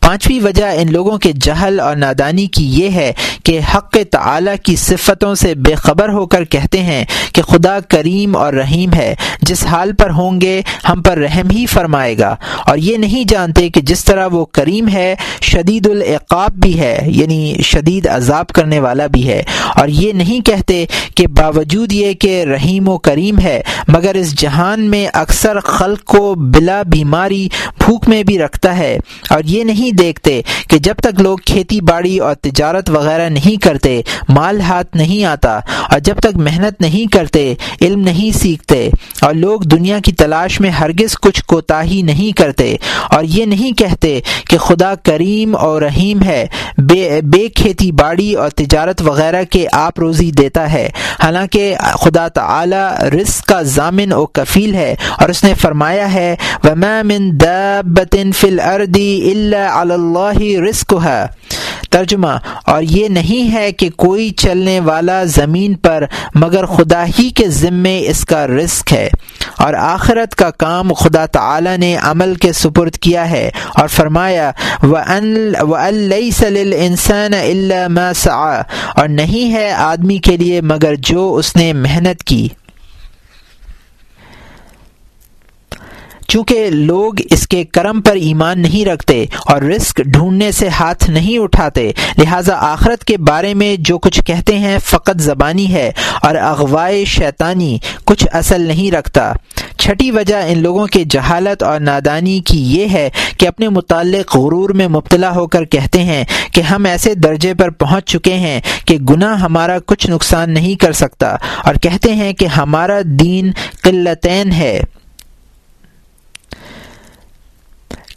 [0.00, 3.12] پانچویں وجہ ان لوگوں کے جہل اور نادانی کی یہ ہے
[3.44, 8.36] کہ حق تعالی کی صفتوں سے بے خبر ہو کر کہتے ہیں کہ خدا کریم
[8.36, 12.36] اور رحیم ہے، جس حال پر ہوں گے ہم پر رحم ہی فرمائے گا۔
[12.66, 17.54] اور یہ نہیں جانتے کہ جس طرح وہ کریم ہے، شدید العقاب بھی ہے یعنی
[17.62, 19.42] شدید عذاب کرنے والا بھی ہے۔
[19.76, 20.84] اور یہ نہیں کہتے
[21.14, 26.34] کہ باوجود یہ کہ رحیم و کریم ہے، مگر اس جہان میں اکثر خلق کو
[26.34, 27.48] بلا بیماری
[27.78, 28.98] بھوک میں بھی رکھتا ہے
[29.30, 33.62] اور یہ نہیں نہیں دیکھتے کہ جب تک لوگ کھیتی باڑی اور تجارت وغیرہ نہیں
[33.62, 35.58] کرتے، مال ہاتھ نہیں آتا
[35.90, 38.90] اور جب تک محنت نہیں کرتے، علم نہیں سیکھتے
[39.20, 42.76] اور لوگ دنیا کی تلاش میں ہرگز کچھ کوتاہی نہیں کرتے
[43.10, 46.46] اور یہ نہیں کہتے کہ خدا کریم اور رحیم ہے،
[46.78, 50.88] بے بے کھیتی باڑی اور تجارت وغیرہ کے آپ روزی دیتا ہے۔
[51.22, 57.02] حالانکہ خدا تعالی رزق کا ضامن و کفیل ہے اور اس نے فرمایا ہے، وَمَا
[57.02, 61.24] مِن دَابَّةٍ فِي الْأَرْضِ إِلَّا اللہ رزق ہے
[61.90, 67.48] ترجمہ، اور یہ نہیں ہے کہ کوئی چلنے والا زمین پر، مگر خدا ہی کے
[67.48, 69.08] ذمے اس کا رزق ہے۔
[69.58, 74.50] اور آخرت کا کام خدا تعالی نے عمل کے سپرد کیا ہے۔ اور فرمایا
[76.76, 78.62] انسان اللہ
[78.96, 82.48] اور نہیں ہے آدمی کے لیے، مگر جو اس نے محنت کی۔
[86.30, 91.38] چونکہ لوگ اس کے کرم پر ایمان نہیں رکھتے اور رزق ڈھونڈنے سے ہاتھ نہیں
[91.38, 95.90] اٹھاتے، لہٰذا آخرت کے بارے میں جو کچھ کہتے ہیں فقط زبانی ہے
[96.22, 99.32] اور اغوائے شیطانی کچھ اصل نہیں رکھتا۔
[99.78, 104.70] چھٹی وجہ ان لوگوں کے جہالت اور نادانی کی یہ ہے کہ اپنے متعلق غرور
[104.70, 108.96] میں مبتلا ہو کر کہتے ہیں کہ ہم ایسے درجے پر پہنچ چکے ہیں کہ
[108.96, 113.50] گناہ ہمارا کچھ نقصان نہیں کر سکتا اور کہتے ہیں کہ ہمارا دین
[113.82, 114.80] قلتین ہے۔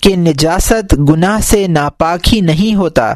[0.04, 3.14] کہ نجاست گناہ سے ناپاک ہی نہیں ہوتا۔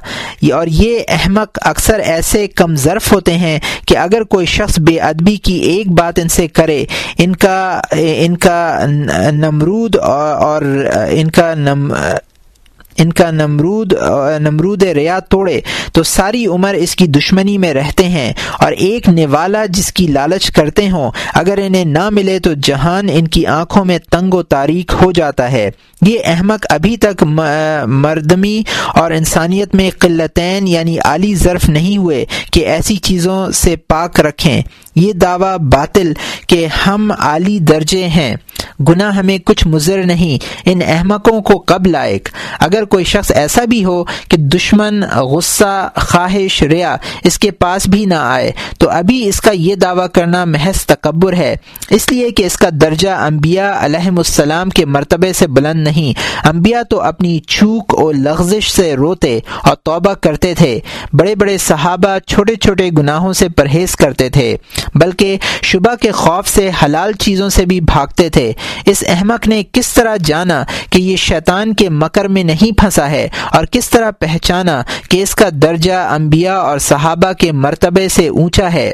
[0.51, 5.35] اور یہ احمق اکثر ایسے کم ظرف ہوتے ہیں کہ اگر کوئی شخص بے ادبی
[5.35, 6.85] کی ایک بات ان سے کرے،
[7.17, 8.85] ان کا ان کا
[9.31, 10.61] نمرود اور
[11.11, 11.93] ان کا نم
[12.97, 13.93] ان کا نمرود
[14.39, 15.59] نمرود ریا توڑے،
[15.93, 20.51] تو ساری عمر اس کی دشمنی میں رہتے ہیں اور ایک نوالا جس کی لالچ
[20.51, 24.93] کرتے ہوں، اگر انہیں نہ ملے تو جہان ان کی آنکھوں میں تنگ و تاریخ
[25.01, 25.69] ہو جاتا ہے۔
[26.01, 27.23] یہ احمق ابھی تک
[27.85, 28.61] مردمی
[28.95, 34.61] اور انسانیت میں قلتین یعنی عالی ظرف نہیں ہوئے کہ ایسی چیزوں سے پاک رکھیں۔
[34.95, 36.13] یہ دعویٰ باطل
[36.47, 38.35] کہ ہم عالی درجے ہیں۔
[38.89, 42.29] گناہ ہمیں کچھ مضر نہیں، ان احمقوں کو کب لائق۔
[42.59, 48.05] اگر کوئی شخص ایسا بھی ہو کہ دشمن، غصہ، خواہش، ریا اس کے پاس بھی
[48.05, 51.55] نہ آئے، تو ابھی اس کا یہ دعویٰ کرنا محض تکبر ہے۔
[51.89, 56.81] اس لیے کہ اس کا درجہ انبیاء علیہ السلام کے مرتبے سے بلند نہیں۔ انبیاء
[56.89, 60.79] تو اپنی چوک اور لغزش سے روتے اور توبہ کرتے تھے۔
[61.13, 64.57] بڑے بڑے صحابہ چھوٹے چھوٹے گناہوں سے پرہیز کرتے تھے،
[64.95, 68.53] بلکہ شبہ کے خوف سے حلال چیزوں سے بھی بھاگتے تھے۔
[68.85, 73.27] اس احمق نے کس طرح جانا کہ یہ شیطان کے مکر میں نہیں پھنسا ہے
[73.51, 78.73] اور کس طرح پہچانا کہ اس کا درجہ انبیاء اور صحابہ کے مرتبے سے اونچا
[78.73, 78.91] ہے؟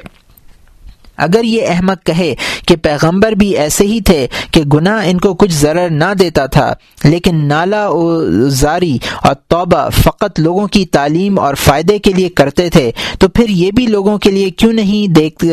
[1.24, 2.34] اگر یہ احمد کہے
[2.68, 6.74] کہ پیغمبر بھی ایسے ہی تھے کہ گناہ ان کو کچھ ضرر نہ دیتا تھا،
[7.04, 12.70] لیکن نالا و زاری اور توبہ فقط لوگوں کی تعلیم اور فائدے کے لیے کرتے
[12.70, 12.90] تھے،
[13.20, 15.46] تو پھر یہ بھی لوگوں کے لیے کیوں نہیں دیکھ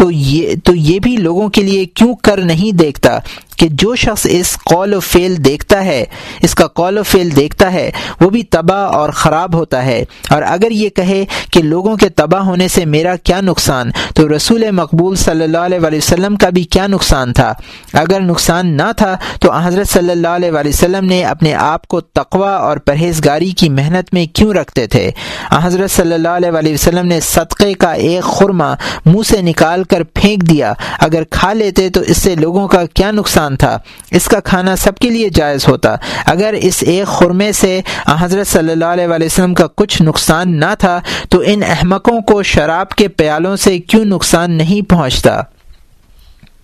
[0.00, 3.18] تو یہ تو یہ بھی لوگوں کے لیے کیوں کر نہیں دیکھتا
[3.56, 6.04] کہ جو شخص اس قول و فعل دیکھتا ہے،
[6.42, 7.90] اس کا قول و فعل دیکھتا ہے،
[8.20, 12.42] وہ بھی تباہ اور خراب ہوتا ہے۔ اور اگر یہ کہے کہ لوگوں کے تباہ
[12.42, 16.86] ہونے سے میرا کیا نقصان، تو رسول مقبول صلی اللہ علیہ وسلم کا بھی کیا
[16.86, 17.52] نقصان تھا؟
[17.92, 22.56] اگر نقصان نہ تھا، تو حضرت صلی اللہ علیہ وسلم نے اپنے آپ کو تقوا
[22.56, 25.10] اور پرہیزگاری کی محنت میں کیوں رکھتے تھے؟
[25.52, 28.74] حضرت صلی اللہ علیہ وسلم نے صدقے کا ایک خرمہ
[29.06, 33.10] منہ سے نکال کر پھینک دیا۔ اگر کھا لیتے تو اس سے لوگوں کا کیا
[33.10, 33.78] نقصان تھا؟
[34.10, 37.80] اس کا کھانا سب کے لیے جائز ہوتا۔ اگر اس ایک خرمے سے
[38.20, 42.90] حضرت صلی اللہ علیہ وسلم کا کچھ نقصان نہ تھا، تو ان احمقوں کو شراب
[42.90, 45.40] کے پیالوں سے کیوں نقصان نہیں پہنچتا؟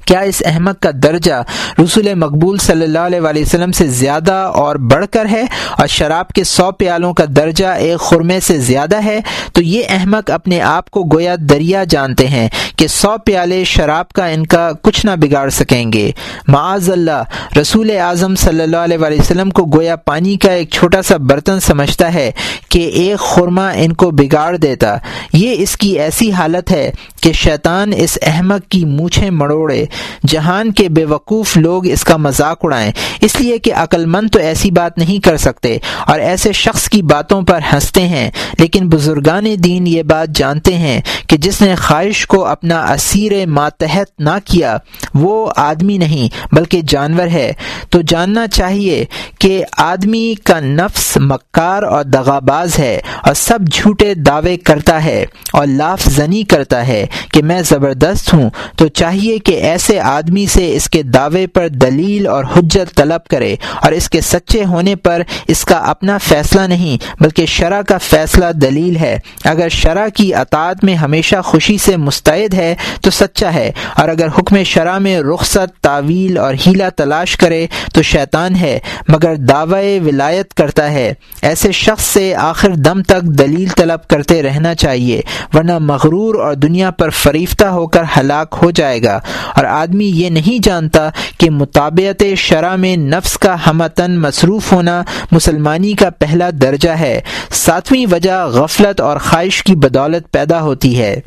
[0.07, 1.43] کیا اس احمد کا درجہ
[1.85, 5.45] رسول مقبول صلی اللہ علیہ وسلم سے زیادہ اور بڑھ کر ہے؟
[5.79, 9.21] اور شراب کے سو پیالوں کا درجہ ایک خرمے سے زیادہ ہے؟
[9.53, 14.27] تو یہ احمد اپنے آپ کو گویا دریا جانتے ہیں کہ سو پیالے شراب کا
[14.27, 16.11] ان کا کچھ نہ بگاڑ سکیں گے۔
[16.49, 17.23] معاذ اللہ،
[17.61, 22.15] رسول اعظم صلی اللہ علیہ وسلم کو گویا پانی کا ایک چھوٹا سا برتن سمجھتا
[22.15, 22.31] ہے
[22.69, 24.97] کہ ایک خرما ان کو بگاڑ دیتا۔
[25.33, 26.91] یہ اس کی ایسی حالت ہے
[27.21, 29.85] کہ شیطان اس احمد کی مونچھیں مڑوڑے۔
[30.27, 34.39] جہان کے بے وقوف لوگ اس کا مذاق اڑائیں۔ اس لیے کہ عقل مند تو
[34.39, 39.45] ایسی بات نہیں کر سکتے اور ایسے شخص کی باتوں پر ہنستے ہیں، لیکن بزرگان
[39.65, 44.77] دین یہ بات جانتے ہیں کہ جس نے خواہش کو اپنا اسیر ماتحت نہ کیا،
[45.15, 47.53] وہ آدمی نہیں، بلکہ جانور ہے۔
[47.91, 49.05] تو جاننا چاہیے
[49.39, 55.67] کہ آدمی کا نفس مکار اور دغاباز ہے اور سب جھوٹے دعوے کرتا ہے اور
[55.67, 60.89] لاف زنی کرتا ہے کہ میں زبردست ہوں۔ تو چاہیے کہ ایسے آدمی سے اس
[60.91, 65.65] کے دعوے پر دلیل اور حجت طلب کرے اور اس کے سچے ہونے پر اس
[65.65, 70.95] کا اپنا فیصلہ نہیں، بلکہ شرح کا فیصلہ دلیل ہے۔ اگر شرح کی اطاعت میں
[70.95, 76.39] ہمیشہ خوشی سے مستعد ہے تو سچا ہے، اور اگر حکم شرح میں رخصت، تعویل
[76.39, 78.79] اور ہیلا تلاش کرے تو شیطان ہے،
[79.09, 81.13] مگر دعوی ولایت کرتا ہے۔
[81.43, 85.21] ایسے شخص سے آخر دم تک دلیل طلب کرتے رہنا چاہیے،
[85.55, 89.19] ورنہ مغرور اور دنیا پر فریفتہ ہو کر ہلاک ہو جائے گا۔
[89.55, 91.09] اور آدمی یہ نہیں جانتا
[91.39, 95.03] کہ مطابعت شرح میں نفس کا ہمتن مصروف ہونا
[95.33, 97.21] مسلمانی کا پہلا درجہ ہے۔
[97.51, 101.21] ساتویں وجہ غفلت اور خواہش کی بدولت پیدا ہوتی ہے۔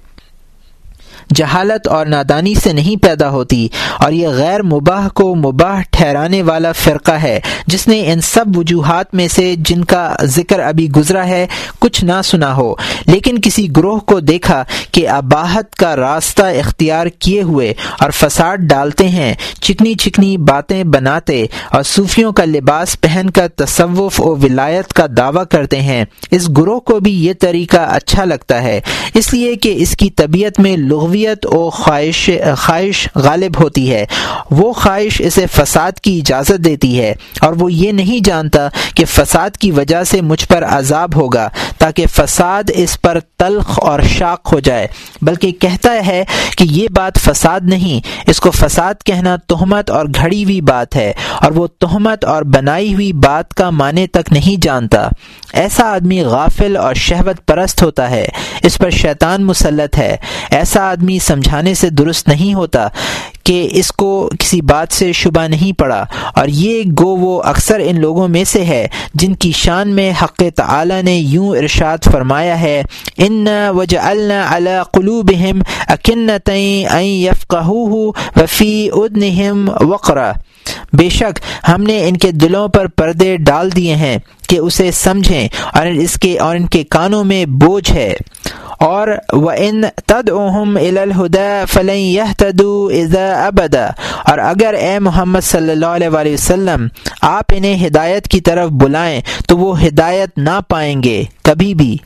[1.36, 3.68] جہالت اور نادانی سے نہیں پیدا ہوتی
[4.00, 9.14] اور یہ غیر مباح کو مباح ٹھہرانے والا فرقہ ہے، جس نے ان سب وجوہات
[9.14, 11.48] میں سے جن کا ذکر ابھی گزرا ہے،
[11.80, 12.76] کچھ نہ سنا ہو۔
[13.06, 19.08] لیکن کسی گروہ کو دیکھا کہ اباہت کا راستہ اختیار کیے ہوئے اور فساد ڈالتے
[19.08, 25.06] ہیں، چکنی چکنی باتیں بناتے اور صوفیوں کا لباس پہن کر تصوف و ولایت کا
[25.18, 28.82] دعویٰ کرتے ہیں۔ اس گروہ کو بھی یہ طریقہ اچھا لگتا ہے۔
[29.14, 34.06] اس لیے کہ اس کی طبیعت میں لغوی و خواہش خواہش غالب ہوتی ہے۔
[34.52, 39.50] وہ خواہش اسے فساد کی اجازت دیتی ہے اور وہ یہ نہیں جانتا کہ فساد
[39.58, 41.50] کی وجہ سے مجھ پر عذاب ہوگا۔
[41.80, 44.88] تاکہ فساد اس پر تلخ اور شاق ہو جائے۔
[45.22, 46.24] بلکہ کہتا ہے
[46.58, 51.12] کہ یہ بات فساد نہیں، اس کو فساد کہنا تہمت اور گھڑی ہوئی بات ہے،
[51.42, 55.08] اور وہ تہمت اور بنائی ہوئی بات کا معنی تک نہیں جانتا۔
[55.54, 58.28] ایسا آدمی غافل اور شہوت پرست ہوتا ہے،
[58.64, 60.16] اس پر شیطان مسلط ہے۔
[60.52, 62.88] ایسا آدمی سمجھانے سے درست نہیں ہوتا۔
[63.44, 66.04] کہ اس کو کسی بات سے شبہ نہیں پڑا۔
[66.36, 70.44] اور یہ گو وہ اکثر ان لوگوں میں سے ہے جن کی شان میں حق
[70.56, 72.84] تعالی نے یوں ارشاد فرمایا ہے،
[73.18, 76.86] ان وج اللہ قلوبہم اکنتیں
[78.38, 80.32] وفی ادنہم وقرا
[80.94, 84.18] بے شک ہم نے ان کے دلوں پر پردے ڈال دیے ہیں
[84.48, 88.14] کہ اسے سمجھیں اور اس کے اور ان کے کانوں میں بوجھ ہے۔
[88.80, 92.90] اور وہ ان تد اہم الہدا فلیں یہ تدو
[93.46, 93.86] ابدا
[94.26, 96.88] اور اگر اے محمد صلی اللہ علیہ وسلم
[97.22, 101.98] آپ انہیں ہدایت کی طرف بلائیں تو وہ ہدایت نہ پائیں گے کبھی بھی۔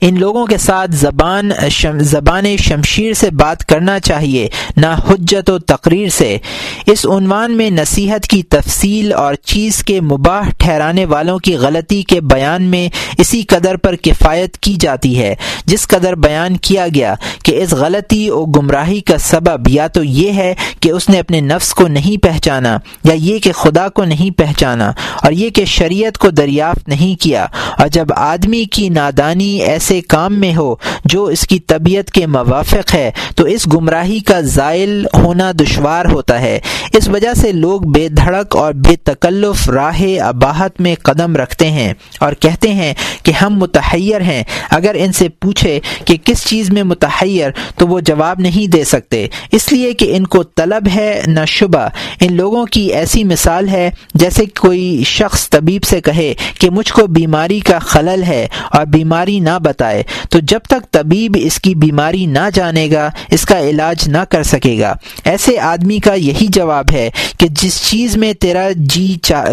[0.00, 5.58] ان لوگوں کے ساتھ زبان شم، زبان شمشیر سے بات کرنا چاہیے، نہ حجت و
[5.58, 6.38] تقریر سے۔
[6.86, 12.20] اس عنوان میں نصیحت کی تفصیل اور چیز کے مباح ٹھہرانے والوں کی غلطی کے
[12.20, 17.62] بیان میں اسی قدر پر کفایت کی جاتی ہے۔ جس قدر بیان کیا گیا کہ
[17.62, 21.74] اس غلطی و گمراہی کا سبب یا تو یہ ہے کہ اس نے اپنے نفس
[21.74, 26.30] کو نہیں پہچانا یا یہ کہ خدا کو نہیں پہچانا اور یہ کہ شریعت کو
[26.30, 27.46] دریافت نہیں کیا۔
[27.78, 32.94] اور جب آدمی کی نادانی ایسے کام میں ہو جو اس کی طبیعت کے موافق
[32.94, 36.60] ہے، تو اس گمراہی کا زائل ہونا دشوار ہوتا ہے۔
[36.92, 41.94] اس وجہ سے لوگ بے دھڑک اور بے تکلف راہ اباہت میں قدم رکھتے ہیں
[42.20, 46.82] اور کہتے ہیں کہ ہم متحیر ہیں۔ اگر ان سے پوچھے کہ کس چیز میں
[46.82, 51.40] متحیر، تو وہ جواب نہیں دے سکتے۔ اس لیے کہ ان کو طلب ہے نہ
[51.46, 51.88] شبہ۔
[52.20, 57.06] ان لوگوں کی ایسی مثال ہے، جیسے کوئی شخص طبیب سے کہے کہ مجھ کو
[57.06, 62.26] بیماری کا خلل ہے اور بیماری نہ بتائے، تو جب تک طبیب اس کی بیماری
[62.26, 64.94] نہ جانے گا، اس کا علاج نہ کر سکے گا۔
[65.24, 69.44] ایسے آدمی کا یہی جواب ہے کہ جس چیز میں تیرا جی چا،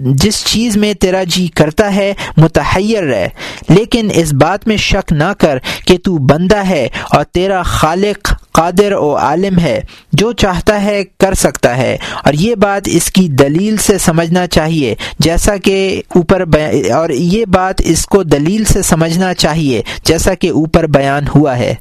[0.00, 3.26] جس چیز میں تیرا جی کرتا ہے، متحیر رہ۔
[3.68, 8.92] لیکن اس بات میں شک نہ کر کہ تو بندہ ہے اور تیرا خالق قادر
[8.92, 9.80] و عالم ہے،
[10.12, 14.94] جو چاہتا ہے کر سکتا ہے۔ اور یہ بات اس کی دلیل سے سمجھنا چاہیے،
[15.18, 16.44] جیسا کہ اوپر
[16.92, 21.74] اور یہ بات اس کو دلیل سے سمجھنا چاہیے، جیسا کہ اوپر بیان ہوا ہے۔